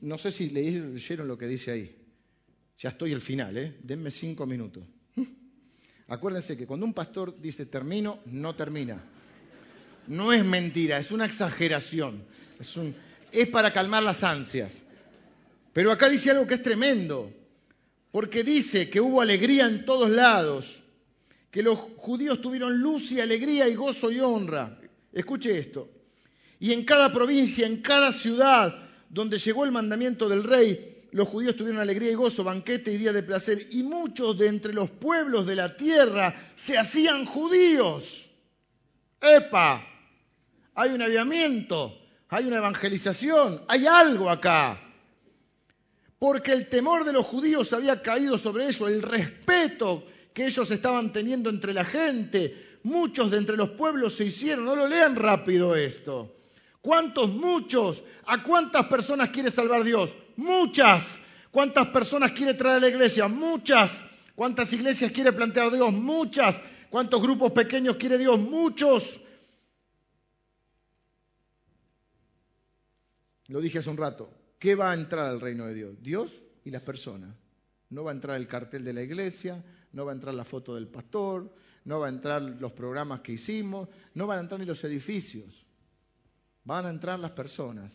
[0.00, 1.96] No sé si leyeron lo que dice ahí.
[2.78, 3.76] Ya estoy al final, ¿eh?
[3.82, 4.84] Denme cinco minutos.
[6.08, 9.00] Acuérdense que cuando un pastor dice termino, no termina
[10.10, 12.24] no es mentira, es una exageración.
[13.30, 14.82] Es, para calmar las ansias.
[15.72, 17.32] Pero acá dice algo que es tremendo,
[18.10, 20.82] porque dice que hubo alegría en todos lados,
[21.52, 24.80] que los judíos tuvieron luz y alegría y gozo y honra.
[25.12, 25.88] Escuche esto.
[26.58, 31.54] Y en cada provincia, en cada ciudad donde llegó el mandamiento del rey, los judíos
[31.54, 35.46] tuvieron alegría y gozo, banquete y día de placer, y muchos de entre los pueblos
[35.46, 38.28] de la tierra se hacían judíos.
[39.20, 39.86] ¡Epa!
[40.74, 41.98] Hay un aviamiento,
[42.28, 44.80] hay una evangelización, hay algo acá.
[46.18, 50.04] Porque el temor de los judíos había caído sobre ellos, el respeto
[50.34, 52.78] que ellos estaban teniendo entre la gente.
[52.82, 56.34] Muchos de entre los pueblos se hicieron, no lo lean rápido esto.
[56.80, 58.02] ¿Cuántos muchos?
[58.26, 60.14] ¿A cuántas personas quiere salvar Dios?
[60.36, 61.20] Muchas.
[61.50, 63.28] ¿Cuántas personas quiere traer a la iglesia?
[63.28, 64.02] Muchas.
[64.34, 65.92] ¿Cuántas iglesias quiere plantear Dios?
[65.92, 66.60] Muchas.
[66.88, 68.38] ¿Cuántos grupos pequeños quiere Dios?
[68.38, 69.20] Muchos.
[73.50, 74.30] Lo dije hace un rato.
[74.60, 75.96] ¿Qué va a entrar al reino de Dios?
[76.00, 77.34] Dios y las personas.
[77.88, 80.76] No va a entrar el cartel de la iglesia, no va a entrar la foto
[80.76, 81.52] del pastor,
[81.84, 85.66] no va a entrar los programas que hicimos, no van a entrar ni los edificios.
[86.62, 87.92] Van a entrar las personas.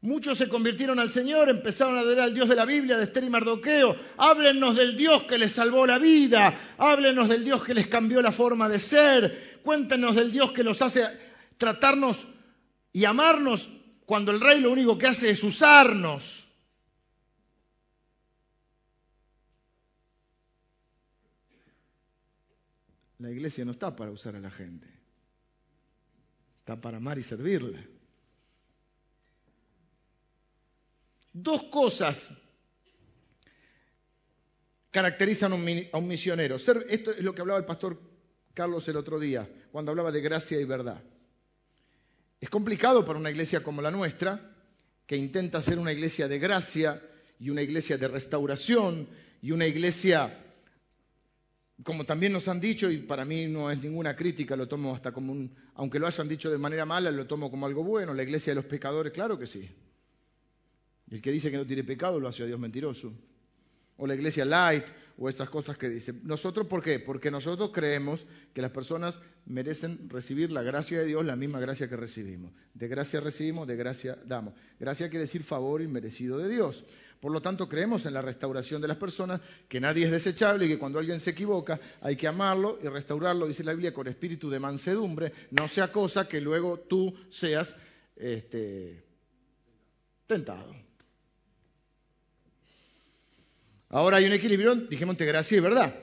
[0.00, 3.22] Muchos se convirtieron al Señor, empezaron a adorar al Dios de la Biblia, de Esther
[3.22, 3.94] y Mardoqueo.
[4.16, 6.74] Háblenos del Dios que les salvó la vida.
[6.76, 9.60] Háblenos del Dios que les cambió la forma de ser.
[9.62, 11.29] Cuéntenos del Dios que los hace
[11.60, 12.26] tratarnos
[12.90, 13.68] y amarnos
[14.06, 16.48] cuando el Rey lo único que hace es usarnos.
[23.18, 24.88] La iglesia no está para usar a la gente.
[26.60, 27.84] Está para amar y servirla.
[31.34, 32.32] Dos cosas
[34.90, 36.56] caracterizan a un misionero.
[36.56, 38.00] esto es lo que hablaba el pastor
[38.54, 41.04] Carlos el otro día, cuando hablaba de gracia y verdad.
[42.40, 44.40] Es complicado para una iglesia como la nuestra,
[45.06, 47.02] que intenta ser una iglesia de gracia
[47.38, 49.08] y una iglesia de restauración
[49.42, 50.42] y una iglesia,
[51.82, 55.12] como también nos han dicho, y para mí no es ninguna crítica, lo tomo hasta
[55.12, 58.22] como un, aunque lo hayan dicho de manera mala, lo tomo como algo bueno, la
[58.22, 59.68] iglesia de los pecadores, claro que sí.
[61.10, 63.12] El que dice que no tiene pecado lo hace a Dios mentiroso.
[64.00, 64.84] O la iglesia light,
[65.22, 66.14] o esas cosas que dice.
[66.22, 66.98] Nosotros, ¿por qué?
[66.98, 71.90] Porque nosotros creemos que las personas merecen recibir la gracia de Dios, la misma gracia
[71.90, 72.52] que recibimos.
[72.72, 74.54] De gracia recibimos, de gracia damos.
[74.78, 76.86] Gracia quiere decir favor inmerecido de Dios.
[77.20, 80.68] Por lo tanto, creemos en la restauración de las personas, que nadie es desechable y
[80.68, 84.48] que cuando alguien se equivoca hay que amarlo y restaurarlo, dice la Biblia, con espíritu
[84.48, 87.76] de mansedumbre, no sea cosa que luego tú seas
[88.16, 89.04] este,
[90.26, 90.74] tentado.
[93.90, 95.94] Ahora hay un equilibrio, dijimos entre gracia y verdad.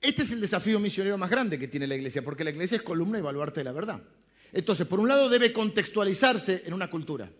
[0.00, 2.82] Este es el desafío misionero más grande que tiene la iglesia, porque la iglesia es
[2.82, 4.02] columna y baluarte de la verdad.
[4.52, 7.30] Entonces, por un lado, debe contextualizarse en una cultura.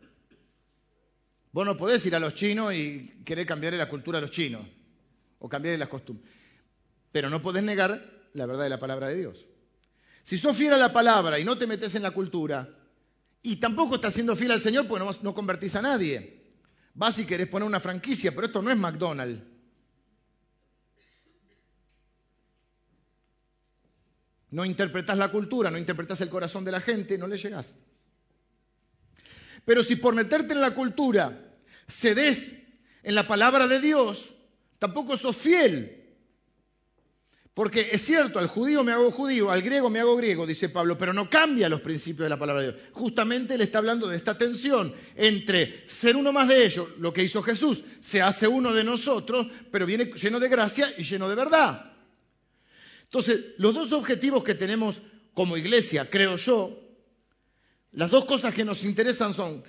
[1.52, 4.66] Vos no podés ir a los chinos y querer cambiarle la cultura a los chinos,
[5.38, 6.30] o cambiarle las costumbres.
[7.10, 9.46] Pero no podés negar la verdad de la palabra de Dios.
[10.22, 12.68] Si sos fiel a la palabra y no te metes en la cultura,
[13.42, 16.35] y tampoco estás siendo fiel al Señor, pues no, no convertís a nadie.
[16.96, 19.42] Vas y querés poner una franquicia, pero esto no es McDonald's.
[24.50, 27.74] No interpretás la cultura, no interpretás el corazón de la gente, no le llegás.
[29.66, 31.54] Pero si por meterte en la cultura
[31.86, 32.56] cedes
[33.02, 34.34] en la palabra de Dios,
[34.78, 36.05] tampoco sos fiel
[37.56, 40.98] porque es cierto, al judío me hago judío, al griego me hago griego, dice Pablo,
[40.98, 42.82] pero no cambia los principios de la palabra de Dios.
[42.92, 47.22] Justamente él está hablando de esta tensión entre ser uno más de ellos, lo que
[47.22, 51.34] hizo Jesús, se hace uno de nosotros, pero viene lleno de gracia y lleno de
[51.34, 51.94] verdad.
[53.04, 55.00] Entonces, los dos objetivos que tenemos
[55.32, 56.78] como iglesia, creo yo,
[57.92, 59.64] las dos cosas que nos interesan son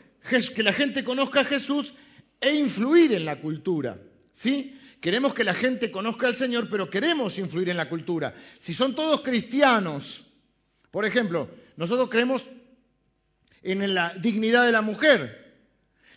[0.54, 1.94] que la gente conozca a Jesús
[2.42, 3.98] e influir en la cultura.
[4.34, 4.78] ¿Sí?
[5.00, 8.34] Queremos que la gente conozca al Señor, pero queremos influir en la cultura.
[8.60, 10.26] Si son todos cristianos,
[10.92, 12.50] por ejemplo, nosotros creemos
[13.62, 15.46] en la dignidad de la mujer.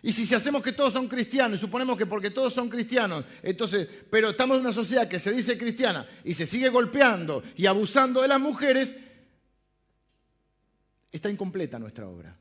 [0.03, 3.87] Y si, hacemos que todos son cristianos, y suponemos que porque todos son cristianos, entonces,
[4.11, 8.23] pero estamos en una sociedad que se dice cristiana y se sigue golpeando y abusando
[8.23, 8.95] de las mujeres,
[11.13, 12.35] está incompleta nuestra obra.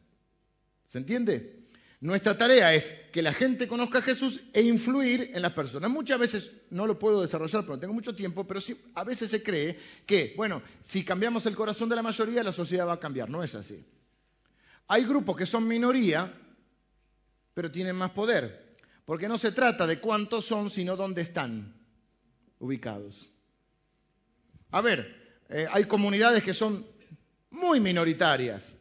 [0.85, 1.59] ¿Se entiende?
[2.02, 5.91] Nuestra tarea es que la gente conozca a Jesús e influir en las personas.
[5.91, 9.43] Muchas veces no lo puedo desarrollar no tengo mucho tiempo, pero sí, a veces se
[9.43, 13.30] cree que, bueno, si cambiamos el corazón de la mayoría, la sociedad va a cambiar.
[13.30, 13.86] No es así.
[14.88, 16.34] Hay grupos que son minoría,
[17.54, 18.78] pero tienen más poder.
[19.04, 21.76] Porque no se trata de cuántos son, sino dónde están
[22.60, 23.34] ubicados.
[24.72, 26.86] A ver, eh, hay comunidades que son
[27.50, 28.78] muy minoritarias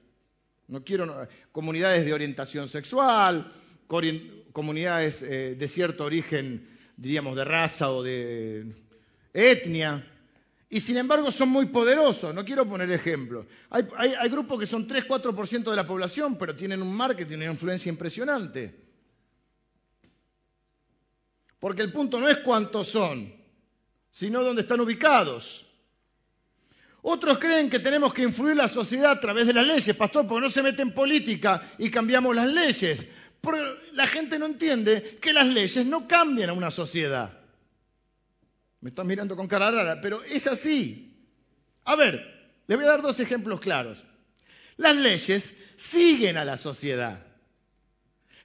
[0.68, 3.50] no quiero comunidades de orientación sexual,
[4.52, 8.74] comunidades eh, de cierto origen, diríamos, de raza o de
[9.32, 10.06] etnia.
[10.70, 12.34] Y sin embargo son muy poderosos.
[12.34, 13.46] No quiero poner ejemplos.
[13.70, 18.74] Hay, grupos que son 3-4% de la población, pero tienen un marketing, una influencia impresionante.
[21.58, 23.32] Porque el punto no es cuántos son,
[24.10, 25.67] sino dónde están ubicados.
[27.02, 30.42] Otros creen que tenemos que influir la sociedad a través de las leyes, pastor, porque
[30.42, 33.06] no se mete en política y cambiamos las leyes.
[33.40, 37.38] Pero la gente no entiende que las leyes no cambian a una sociedad.
[38.80, 41.14] Me están mirando con cara rara, pero es así.
[41.84, 44.04] A ver, les voy a dar dos ejemplos claros.
[44.76, 47.24] Las leyes siguen a la sociedad.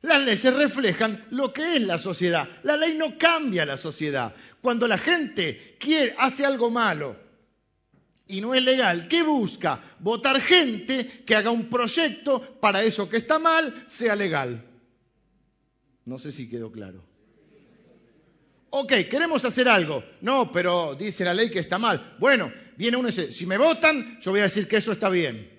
[0.02, 2.48] Las leyes reflejan lo que es la sociedad.
[2.64, 4.36] La ley no cambia a la sociedad.
[4.62, 7.23] Cuando la gente quiere, hace algo malo
[8.34, 9.80] y no es legal, ¿qué busca?
[10.00, 14.66] Votar gente que haga un proyecto para eso que está mal sea legal.
[16.06, 17.04] No sé si quedó claro.
[18.72, 20.04] Ok, queremos hacer algo.
[20.22, 22.16] No, pero dice la ley que está mal.
[22.18, 25.10] Bueno, viene uno y dice, si me votan, yo voy a decir que eso está
[25.10, 25.52] bien.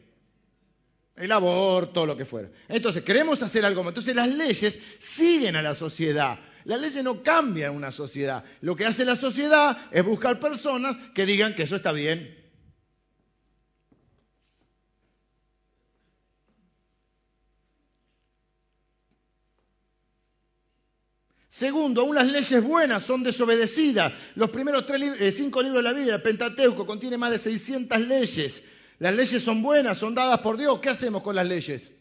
[1.14, 2.51] El aborto, lo que fuera.
[2.68, 3.87] Entonces, queremos hacer algo.
[3.87, 6.41] Entonces, las leyes siguen a la sociedad.
[6.64, 8.43] Las leyes no cambian una sociedad.
[8.62, 12.43] Lo que hace la sociedad es buscar personas que digan que eso está bien.
[21.55, 24.12] Segundo, aún las leyes buenas son desobedecidas.
[24.34, 28.64] Los primeros eh, cinco libros de la Biblia, el Pentateuco, contiene más de 600 leyes.
[28.98, 30.80] Las leyes son buenas, son dadas por Dios.
[30.80, 31.92] ¿Qué hacemos con las leyes?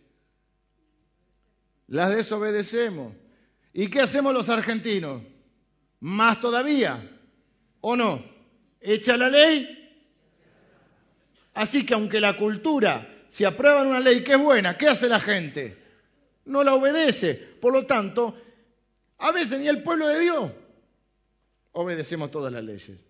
[1.86, 3.14] Las desobedecemos.
[3.74, 5.22] ¿Y qué hacemos los argentinos?
[6.00, 7.08] Más todavía.
[7.82, 8.26] ¿O no?
[8.82, 10.02] Echa la ley.
[11.54, 15.20] Así que aunque la cultura, si aprueban una ley que es buena, ¿qué hace la
[15.20, 15.78] gente?
[16.46, 17.36] No la obedece.
[17.36, 18.36] Por lo tanto,
[19.24, 20.52] a veces ni el pueblo de Dios
[21.72, 23.02] obedecemos todas las leyes.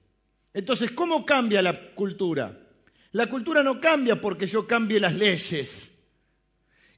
[0.54, 2.56] Entonces, ¿cómo cambia la cultura?
[3.14, 5.92] La cultura no cambia porque yo cambie las leyes.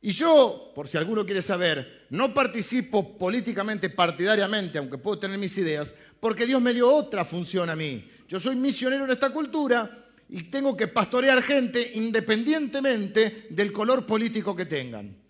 [0.01, 5.57] Y yo, por si alguno quiere saber, no participo políticamente, partidariamente, aunque puedo tener mis
[5.57, 8.05] ideas, porque Dios me dio otra función a mí.
[8.28, 9.89] Yo soy misionero en esta cultura
[10.28, 15.24] y tengo que pastorear gente independientemente del color político que tengan.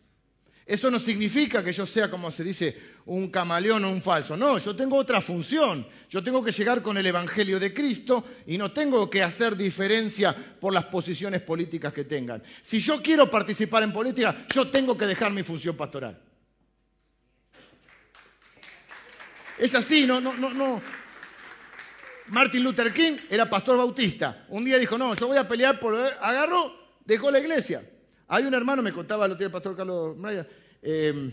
[0.66, 4.36] Eso no significa que yo sea, como se dice, un camaleón o un falso.
[4.36, 5.88] No, yo tengo otra función.
[6.10, 10.36] Yo tengo que llegar con el Evangelio de Cristo y no tengo que hacer diferencia
[10.60, 12.42] por las posiciones políticas que tengan.
[12.64, 16.20] Si yo quiero participar en política, yo tengo que dejar mi función pastoral.
[19.60, 20.82] Es así, no, no, no, no.
[22.28, 24.48] Martin Luther King era pastor bautista.
[24.50, 25.96] Un día dijo, no, yo voy a pelear por...
[25.96, 26.74] Agarró,
[27.06, 27.84] dejó la iglesia.
[28.28, 30.48] Hay un hermano, me contaba, lo tiene el pastor Carlos Maya,
[30.82, 31.32] em,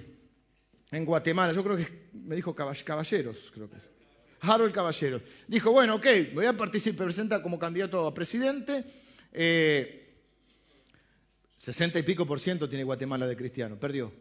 [0.90, 3.88] en Guatemala, yo creo que me dijo caballeros, creo que es.
[4.42, 5.22] Harold Caballeros.
[5.46, 8.84] Dijo, bueno, ok, voy a participar, presenta como candidato a presidente.
[9.32, 10.02] Eh,
[11.56, 14.12] 60 y pico por ciento tiene Guatemala de cristiano, perdió.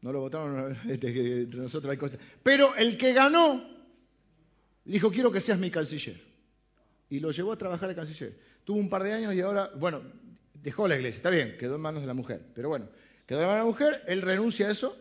[0.00, 1.08] No lo votaron, este,
[1.42, 2.20] entre nosotros hay cosas.
[2.42, 3.68] Pero el que ganó,
[4.84, 6.20] dijo, quiero que seas mi canciller.
[7.10, 8.38] Y lo llevó a trabajar de canciller.
[8.62, 10.02] Tuvo un par de años y ahora, bueno,
[10.64, 12.88] dejó la iglesia, está bien, quedó en manos de la mujer, pero bueno,
[13.26, 14.96] quedó en manos de la mujer, él renuncia a eso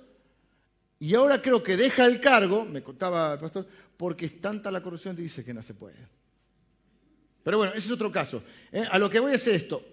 [1.00, 4.84] y ahora creo que deja el cargo, me contaba el pastor, porque es tanta la
[4.84, 5.96] corrupción que dice que no se puede.
[7.44, 8.44] Pero bueno, ese es otro caso.
[8.72, 8.86] ¿eh?
[8.90, 9.86] A lo que voy es esto.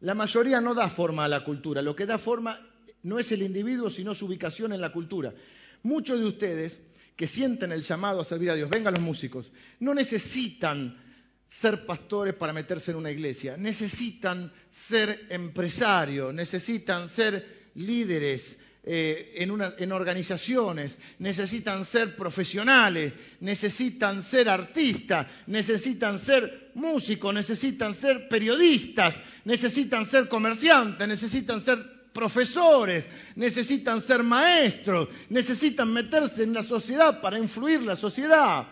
[0.00, 2.60] La mayoría no da forma a la cultura, lo que da forma
[3.02, 5.34] no es el individuo, sino su ubicación en la cultura.
[5.82, 6.87] Muchos de ustedes
[7.18, 10.96] que sienten el llamado a servir a Dios, vengan los músicos, no necesitan
[11.44, 19.50] ser pastores para meterse en una iglesia, necesitan ser empresarios, necesitan ser líderes eh, en,
[19.78, 30.06] en organizaciones, necesitan ser profesionales, necesitan ser artistas, necesitan ser músicos, necesitan ser periodistas, necesitan
[30.06, 37.80] ser comerciantes, necesitan ser profesores, necesitan ser maestros, necesitan meterse en la sociedad para influir
[37.84, 38.66] la sociedad.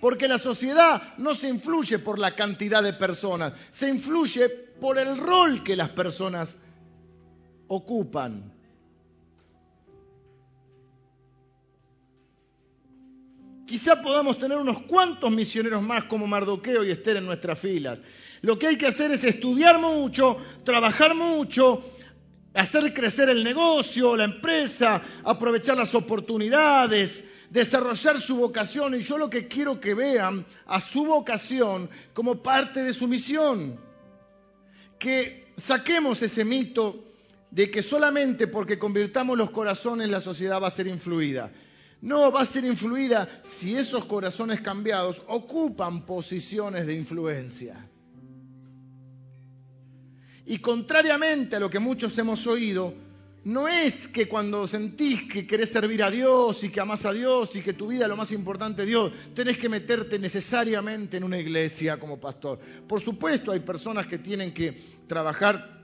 [0.00, 5.18] Porque la sociedad no se influye por la cantidad de personas, se influye por el
[5.18, 6.58] rol que las personas
[7.66, 8.52] ocupan.
[13.66, 17.98] Quizá podamos tener unos cuantos misioneros más como Mardoqueo y Esther en nuestras filas.
[18.42, 21.82] Lo que hay que hacer es estudiar mucho, trabajar mucho,
[22.54, 28.94] hacer crecer el negocio, la empresa, aprovechar las oportunidades, desarrollar su vocación.
[28.94, 33.78] Y yo lo que quiero que vean a su vocación como parte de su misión.
[34.98, 37.04] Que saquemos ese mito
[37.50, 41.50] de que solamente porque convirtamos los corazones la sociedad va a ser influida.
[42.00, 47.88] No, va a ser influida si esos corazones cambiados ocupan posiciones de influencia.
[50.46, 52.94] Y contrariamente a lo que muchos hemos oído,
[53.44, 57.56] no es que cuando sentís que querés servir a Dios y que amás a Dios
[57.56, 61.24] y que tu vida es lo más importante de Dios, tenés que meterte necesariamente en
[61.24, 62.60] una iglesia como pastor.
[62.86, 64.76] Por supuesto, hay personas que tienen que
[65.08, 65.82] trabajar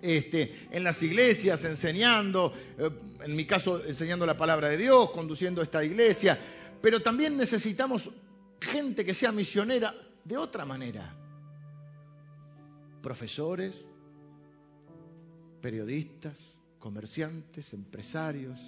[0.00, 2.90] este, en las iglesias, enseñando, eh,
[3.24, 6.38] en mi caso, enseñando la palabra de Dios, conduciendo esta iglesia,
[6.80, 8.10] pero también necesitamos
[8.60, 9.94] gente que sea misionera
[10.24, 11.16] de otra manera.
[13.02, 13.84] Profesores,
[15.62, 18.58] periodistas, comerciantes, empresarios,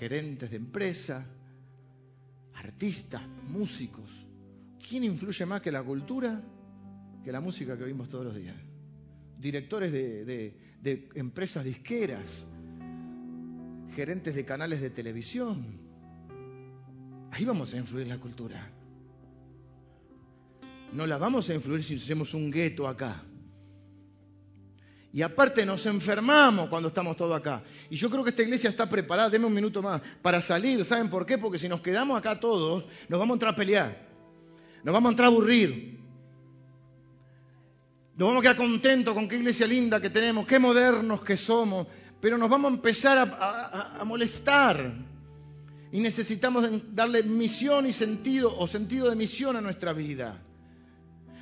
[0.00, 1.24] gerentes de empresa,
[2.54, 4.26] artistas, músicos.
[4.88, 6.42] ¿Quién influye más que la cultura
[7.22, 8.56] que la música que oímos todos los días?
[9.42, 12.46] directores de, de empresas disqueras,
[13.94, 15.80] gerentes de canales de televisión.
[17.32, 18.70] Ahí vamos a influir la cultura.
[20.92, 23.20] No la vamos a influir si hacemos un gueto acá.
[25.14, 27.62] Y aparte nos enfermamos cuando estamos todos acá.
[27.90, 30.82] Y yo creo que esta iglesia está preparada, denme un minuto más, para salir.
[30.84, 31.36] ¿Saben por qué?
[31.36, 34.08] Porque si nos quedamos acá todos, nos vamos a entrar a pelear.
[34.82, 36.00] Nos vamos a entrar a aburrir.
[38.16, 41.86] Nos vamos a quedar contentos con qué iglesia linda que tenemos, qué modernos que somos.
[42.18, 44.92] Pero nos vamos a empezar a, a molestar.
[45.92, 50.40] Y necesitamos darle misión y sentido o sentido de misión a nuestra vida.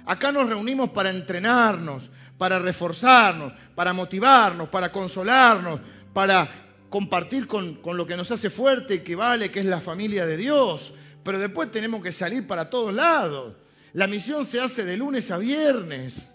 [0.07, 2.11] Acá nos reunimos para entrenarnos,
[2.41, 5.79] para reforzarnos, para motivarnos, para consolarnos,
[6.15, 6.49] para
[6.89, 10.39] compartir con, lo que nos hace fuerte y que vale, que es la familia de
[10.39, 10.95] Dios.
[11.23, 13.57] Pero después tenemos que salir para todos lados.
[13.93, 16.33] La misión se hace de lunes a viernes.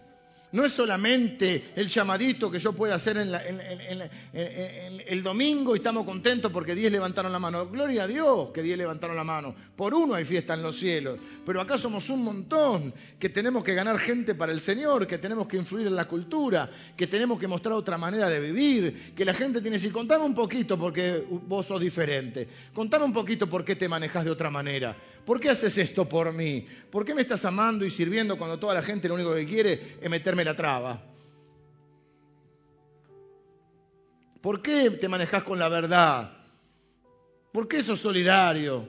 [0.55, 6.73] No es solamente el llamadito que yo pueda hacer el domingo y estamos contentos porque
[6.73, 7.67] 10 levantaron la mano.
[7.67, 9.53] Gloria a Dios que 10 levantaron la mano.
[9.75, 11.19] Por uno hay fiesta en los cielos.
[11.45, 15.45] Pero acá somos un montón que tenemos que ganar gente para el Señor, que tenemos
[15.45, 19.33] que influir en la cultura, que tenemos que mostrar otra manera de vivir, que la
[19.33, 22.47] gente tiene que decir, contame un poquito porque vos sos diferente.
[22.73, 24.95] Contame un poquito por qué te manejas de otra manera.
[25.25, 26.65] ¿Por qué haces esto por mí?
[26.89, 29.97] ¿Por qué me estás amando y sirviendo cuando toda la gente lo único que quiere
[29.99, 31.01] es meterme la traba?
[34.41, 36.31] ¿Por qué te manejas con la verdad?
[37.51, 38.87] ¿Por qué sos solidario?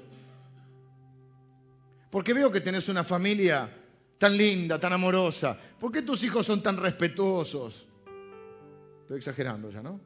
[2.11, 3.70] Porque veo que tenés una familia
[4.18, 5.59] tan linda, tan amorosa.
[5.78, 7.86] ¿Por qué tus hijos son tan respetuosos?
[9.02, 10.00] Estoy exagerando ya, ¿no?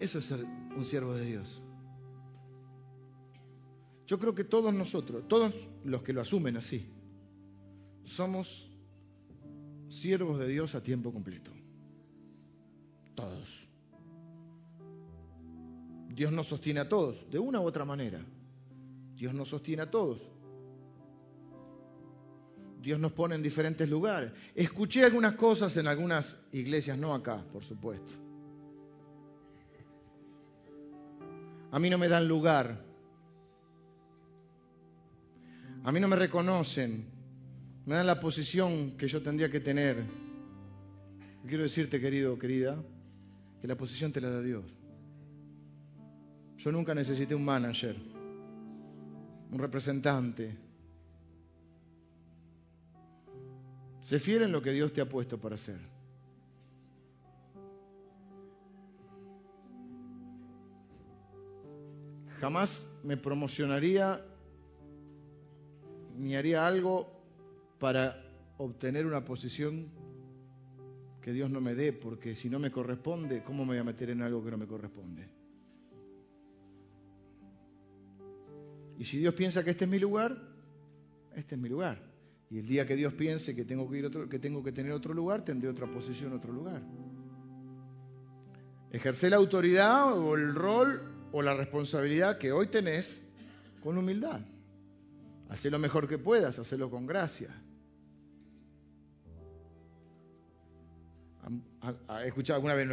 [0.00, 1.63] Eso es ser un siervo de Dios.
[4.06, 6.86] Yo creo que todos nosotros, todos los que lo asumen así,
[8.04, 8.70] somos
[9.88, 11.50] siervos de Dios a tiempo completo.
[13.14, 13.68] Todos.
[16.08, 18.24] Dios nos sostiene a todos, de una u otra manera.
[19.16, 20.20] Dios nos sostiene a todos.
[22.80, 24.32] Dios nos pone en diferentes lugares.
[24.54, 28.24] Escuché algunas cosas en algunas iglesias, no acá, por supuesto
[31.74, 32.83] A mí no me dan lugar.
[35.84, 37.04] A mí no me reconocen.
[37.84, 40.02] Me dan la posición que yo tendría que tener.
[41.46, 42.82] Quiero decirte, querido, querida,
[43.60, 44.64] que la posición te la da Dios.
[46.56, 47.96] Yo nunca necesité un manager,
[49.50, 50.56] un representante.
[54.00, 55.78] Se fiel en lo que Dios te ha puesto para hacer.
[62.40, 64.24] Jamás me promocionaría
[66.16, 67.10] ni haría algo
[67.78, 68.22] para
[68.58, 69.90] obtener una posición
[71.20, 74.10] que Dios no me dé, porque si no me corresponde, ¿cómo me voy a meter
[74.10, 75.28] en algo que no me corresponde?
[78.98, 80.36] Y si Dios piensa que este es mi lugar,
[81.34, 81.98] este es mi lugar.
[82.50, 84.92] Y el día que Dios piense que tengo que, ir otro, que, tengo que tener
[84.92, 86.82] otro lugar, tendré otra posición, otro lugar.
[88.90, 91.02] Ejercer la autoridad o el rol
[91.32, 93.20] o la responsabilidad que hoy tenés
[93.82, 94.40] con humildad.
[95.48, 97.50] Hacé lo mejor que puedas, hacelo con gracia.
[102.22, 102.88] He escuchado alguna vez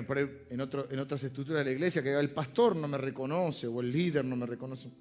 [0.50, 3.80] en, otro, en otras estructuras de la iglesia que el pastor no me reconoce o
[3.80, 4.92] el líder no me reconoce.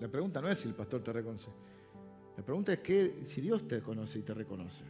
[0.00, 1.50] La pregunta no es si el pastor te reconoce.
[2.36, 4.84] La pregunta es que si Dios te conoce y te reconoce.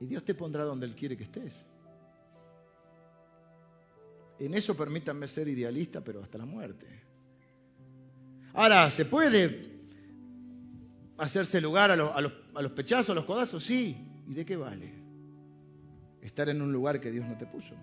[0.00, 1.54] Y Dios te pondrá donde Él quiere que estés.
[4.38, 6.86] En eso permítanme ser idealista, pero hasta la muerte.
[8.54, 9.68] Ahora, ¿se puede
[11.18, 13.64] hacerse lugar a, los, pechazos, a los codazos?
[13.64, 13.96] Sí.
[14.28, 14.94] ¿Y de qué vale?
[16.22, 17.74] Estar en un lugar que Dios no te puso.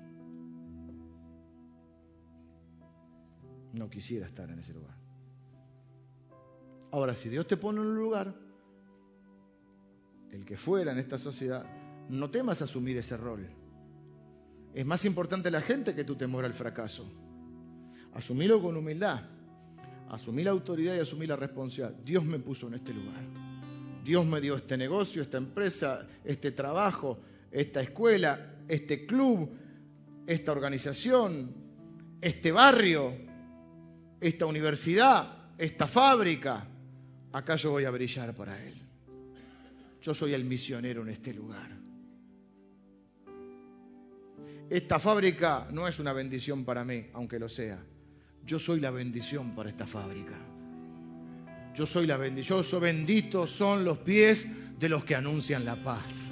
[3.73, 4.95] No quisiera estar en ese lugar.
[6.91, 8.33] Ahora, si Dios te pone en un lugar,
[10.31, 11.65] el que fuera en esta sociedad,
[12.09, 13.49] no temas asumir ese rol.
[14.73, 17.05] Es más importante la gente que tu temor al fracaso.
[18.13, 19.21] Asumilo con humildad.
[20.11, 22.03] Asumí la autoridad y asumí la responsabilidad.
[22.03, 23.23] Dios me puso en este lugar.
[24.03, 29.49] Dios me dio este negocio, esta empresa, este trabajo, esta escuela, este club,
[30.27, 31.55] esta organización,
[32.19, 33.13] este barrio,
[34.19, 36.67] esta universidad, esta fábrica.
[37.31, 38.73] Acá yo voy a brillar para Él.
[40.01, 41.71] Yo soy el misionero en este lugar.
[44.69, 47.81] Esta fábrica no es una bendición para mí, aunque lo sea.
[48.45, 50.37] Yo soy la bendición para esta fábrica.
[51.75, 54.47] Yo soy la bendición, benditos son los pies
[54.77, 56.29] de los que anuncian la paz.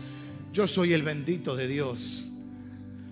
[0.51, 2.29] Yo soy el bendito de Dios.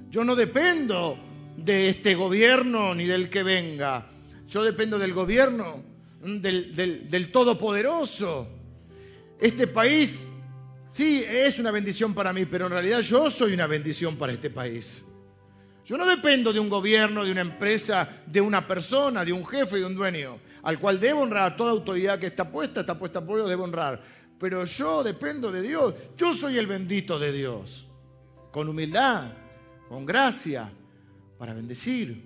[0.10, 1.18] Yo no dependo
[1.56, 4.08] de este gobierno ni del que venga.
[4.50, 5.84] Yo dependo del gobierno
[6.22, 6.76] del,
[7.10, 8.50] del Todopoderoso.
[9.40, 10.26] Este país,
[10.92, 14.50] sí, es una bendición para mí, pero en realidad yo soy una bendición para este
[14.50, 15.07] país.
[15.88, 19.78] Yo no dependo de un gobierno, de una empresa, de una persona, de un jefe,
[19.78, 21.56] de un dueño, al cual debo honrar.
[21.56, 24.04] Toda autoridad que está puesta, está puesta por Dios, debo honrar.
[24.38, 25.96] Pero yo dependo de Dios.
[26.18, 27.88] Yo soy el bendito de Dios.
[28.52, 29.32] Con humildad,
[29.88, 30.70] con gracia,
[31.40, 32.26] para bendecir,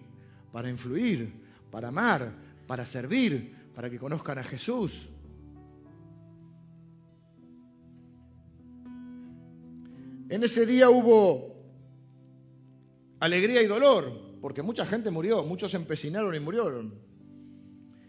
[0.51, 1.31] para influir,
[1.69, 2.33] para amar,
[2.65, 5.07] para servir, para que conozcan a Jesús.
[10.29, 11.50] En ese día hubo
[13.22, 16.99] alegría y dolor, porque mucha gente murió, muchos empecinaron y murieron.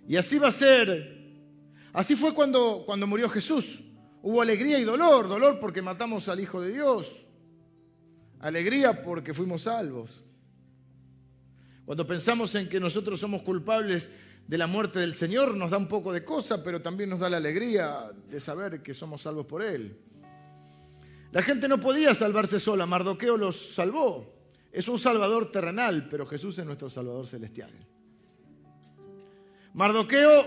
[0.09, 1.21] Y así va a ser.
[1.93, 3.79] Así fue cuando, cuando murió Jesús.
[4.23, 7.27] Hubo alegría y dolor, dolor porque matamos al Hijo de Dios,
[8.41, 10.25] alegría porque fuimos salvos.
[11.85, 14.11] Cuando pensamos en que nosotros somos culpables
[14.47, 17.29] de la muerte del Señor, nos da un poco de cosa, pero también nos da
[17.29, 19.99] la alegría de saber que somos salvos por Él.
[21.33, 24.42] La gente no podía salvarse sola, Mardoqueo los salvó.
[24.73, 27.71] Es un salvador terrenal, pero Jesús es nuestro salvador celestial.
[29.75, 30.47] Mardoqueo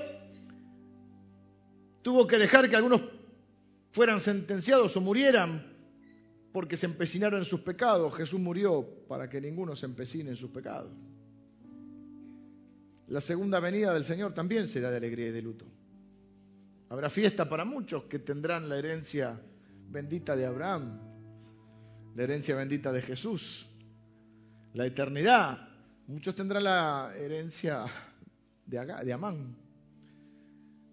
[2.02, 3.02] tuvo que dejar que algunos
[3.92, 5.74] fueran sentenciados o murieran
[6.52, 8.16] porque se empecinaron en sus pecados.
[8.16, 10.92] Jesús murió para que ninguno se empecine en sus pecados.
[13.08, 15.66] La segunda venida del Señor también será de alegría y de luto.
[16.90, 19.40] Habrá fiesta para muchos que tendrán la herencia
[19.88, 21.00] bendita de Abraham,
[22.16, 23.70] la herencia bendita de Jesús
[24.76, 25.70] la eternidad.
[26.08, 27.86] Muchos tendrán la herencia
[28.66, 29.56] de, Amán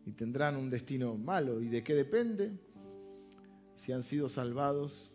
[0.07, 1.61] y tendrán un destino malo.
[1.61, 2.53] ¿Y de qué depende?
[3.75, 5.11] Si han sido salvados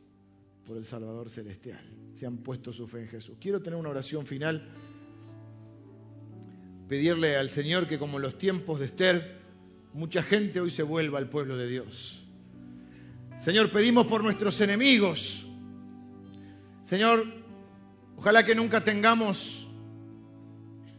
[0.65, 1.81] por el Salvador Celestial,
[2.13, 3.37] si han puesto su fe en Jesús.
[3.39, 4.67] Quiero tener una oración final,
[6.89, 9.39] pedirle al Señor que como en los tiempos de Esther,
[9.93, 12.21] mucha gente hoy se vuelva al pueblo de Dios.
[13.39, 15.47] Señor, pedimos por nuestros enemigos.
[16.83, 17.46] Señor,
[18.17, 19.67] Ojalá que nunca tengamos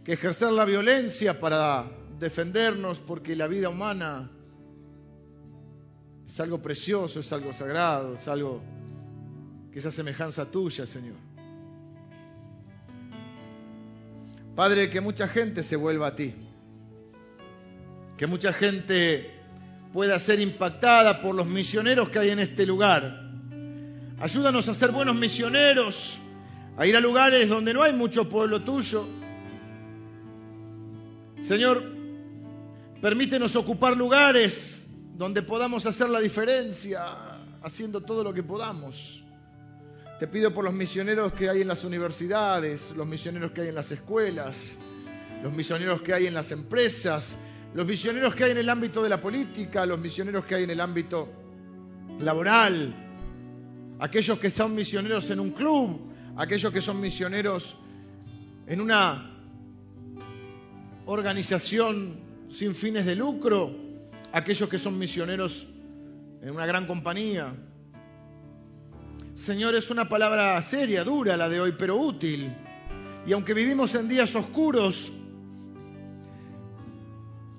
[0.05, 1.90] que ejercer la violencia para
[2.20, 4.31] defendernos, porque la vida humana
[6.24, 8.62] es algo precioso, es algo sagrado, es algo
[9.73, 11.16] que es a semejanza tuya, Señor.
[14.55, 16.35] Padre, que mucha gente se vuelva a ti,
[18.16, 19.28] que mucha gente
[19.93, 23.28] pueda ser impactada por los misioneros que hay en este lugar.
[24.20, 26.20] Ayúdanos a ser buenos misioneros
[26.79, 29.05] a ir a lugares donde no hay mucho pueblo tuyo.
[31.43, 31.83] Señor,
[33.03, 39.25] permítenos ocupar lugares donde podamos hacer la diferencia, haciendo todo lo que podamos.
[40.21, 43.75] Te pido por los misioneros que hay en las universidades, los misioneros que hay en
[43.75, 44.77] las escuelas,
[45.43, 47.37] los misioneros que hay en las empresas,
[47.75, 50.71] los misioneros que hay en el ámbito de la política, los misioneros que hay en
[50.71, 51.29] el ámbito
[52.21, 52.95] laboral,
[53.99, 56.08] aquellos que son misioneros en un club,
[56.39, 57.77] aquellos que son misioneros
[58.69, 59.35] en una
[61.06, 63.74] organización sin fines de lucro,
[64.32, 65.66] aquellos que son misioneros
[66.40, 67.55] en una gran compañía.
[69.35, 72.55] Señor, es una palabra seria, dura la de hoy, pero útil.
[73.27, 75.12] Y aunque vivimos en días oscuros,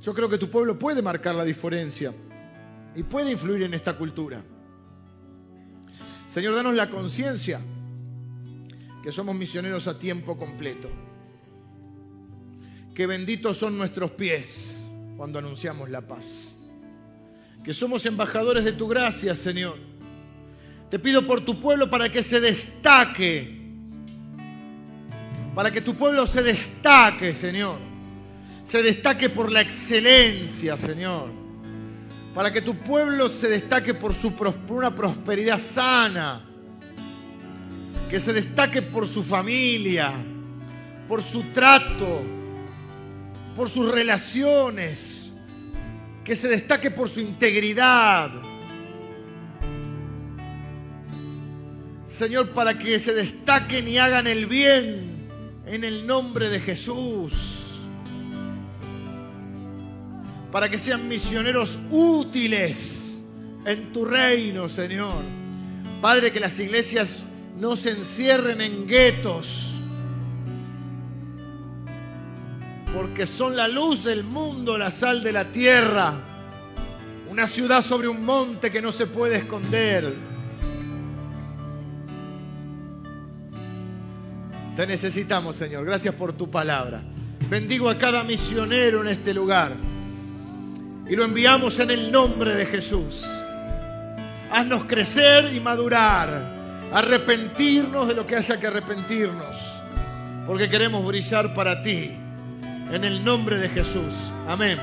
[0.02, 2.14] yo creo que tu pueblo puede marcar la diferencia
[2.96, 4.42] y puede influir en esta cultura.
[6.28, 7.60] Señor, danos la conciencia
[9.04, 10.90] que somos misioneros a tiempo completo.
[12.94, 16.26] Que benditos son nuestros pies cuando anunciamos la paz.
[17.64, 19.78] Que somos embajadores de tu gracia, Señor.
[20.90, 23.58] Te pido por tu pueblo para que se destaque.
[25.56, 27.78] Para que tu pueblo se destaque, Señor.
[28.66, 31.30] Se destaque por la excelencia, Señor.
[32.34, 36.49] Para que tu pueblo se destaque por, su, por una prosperidad sana
[38.10, 40.12] que se destaque por su familia,
[41.08, 42.24] por su trato,
[43.56, 45.32] por sus relaciones,
[46.26, 48.32] que se destaque por su integridad.
[52.08, 55.20] Señor, para que se destaquen y hagan el bien
[55.68, 57.64] en el nombre de Jesús.
[60.52, 63.20] Para que sean misioneros útiles
[63.66, 65.24] en tu reino, Señor.
[66.02, 67.26] Padre, que las iglesias
[67.60, 69.74] no se encierren en guetos,
[72.96, 76.14] porque son la luz del mundo, la sal de la tierra.
[77.30, 80.16] Una ciudad sobre un monte que no se puede esconder.
[84.76, 85.86] Te necesitamos, Señor.
[85.86, 87.02] Gracias por tu palabra.
[87.50, 89.74] Bendigo a cada misionero en este lugar.
[91.08, 93.26] Y lo enviamos en el nombre de Jesús.
[94.50, 96.59] Haznos crecer y madurar.
[96.92, 99.56] Arrepentirnos de lo que haya que arrepentirnos.
[100.48, 102.16] Porque queremos brillar para ti.
[102.92, 104.14] En el nombre de Jesús.
[104.48, 104.80] Amén.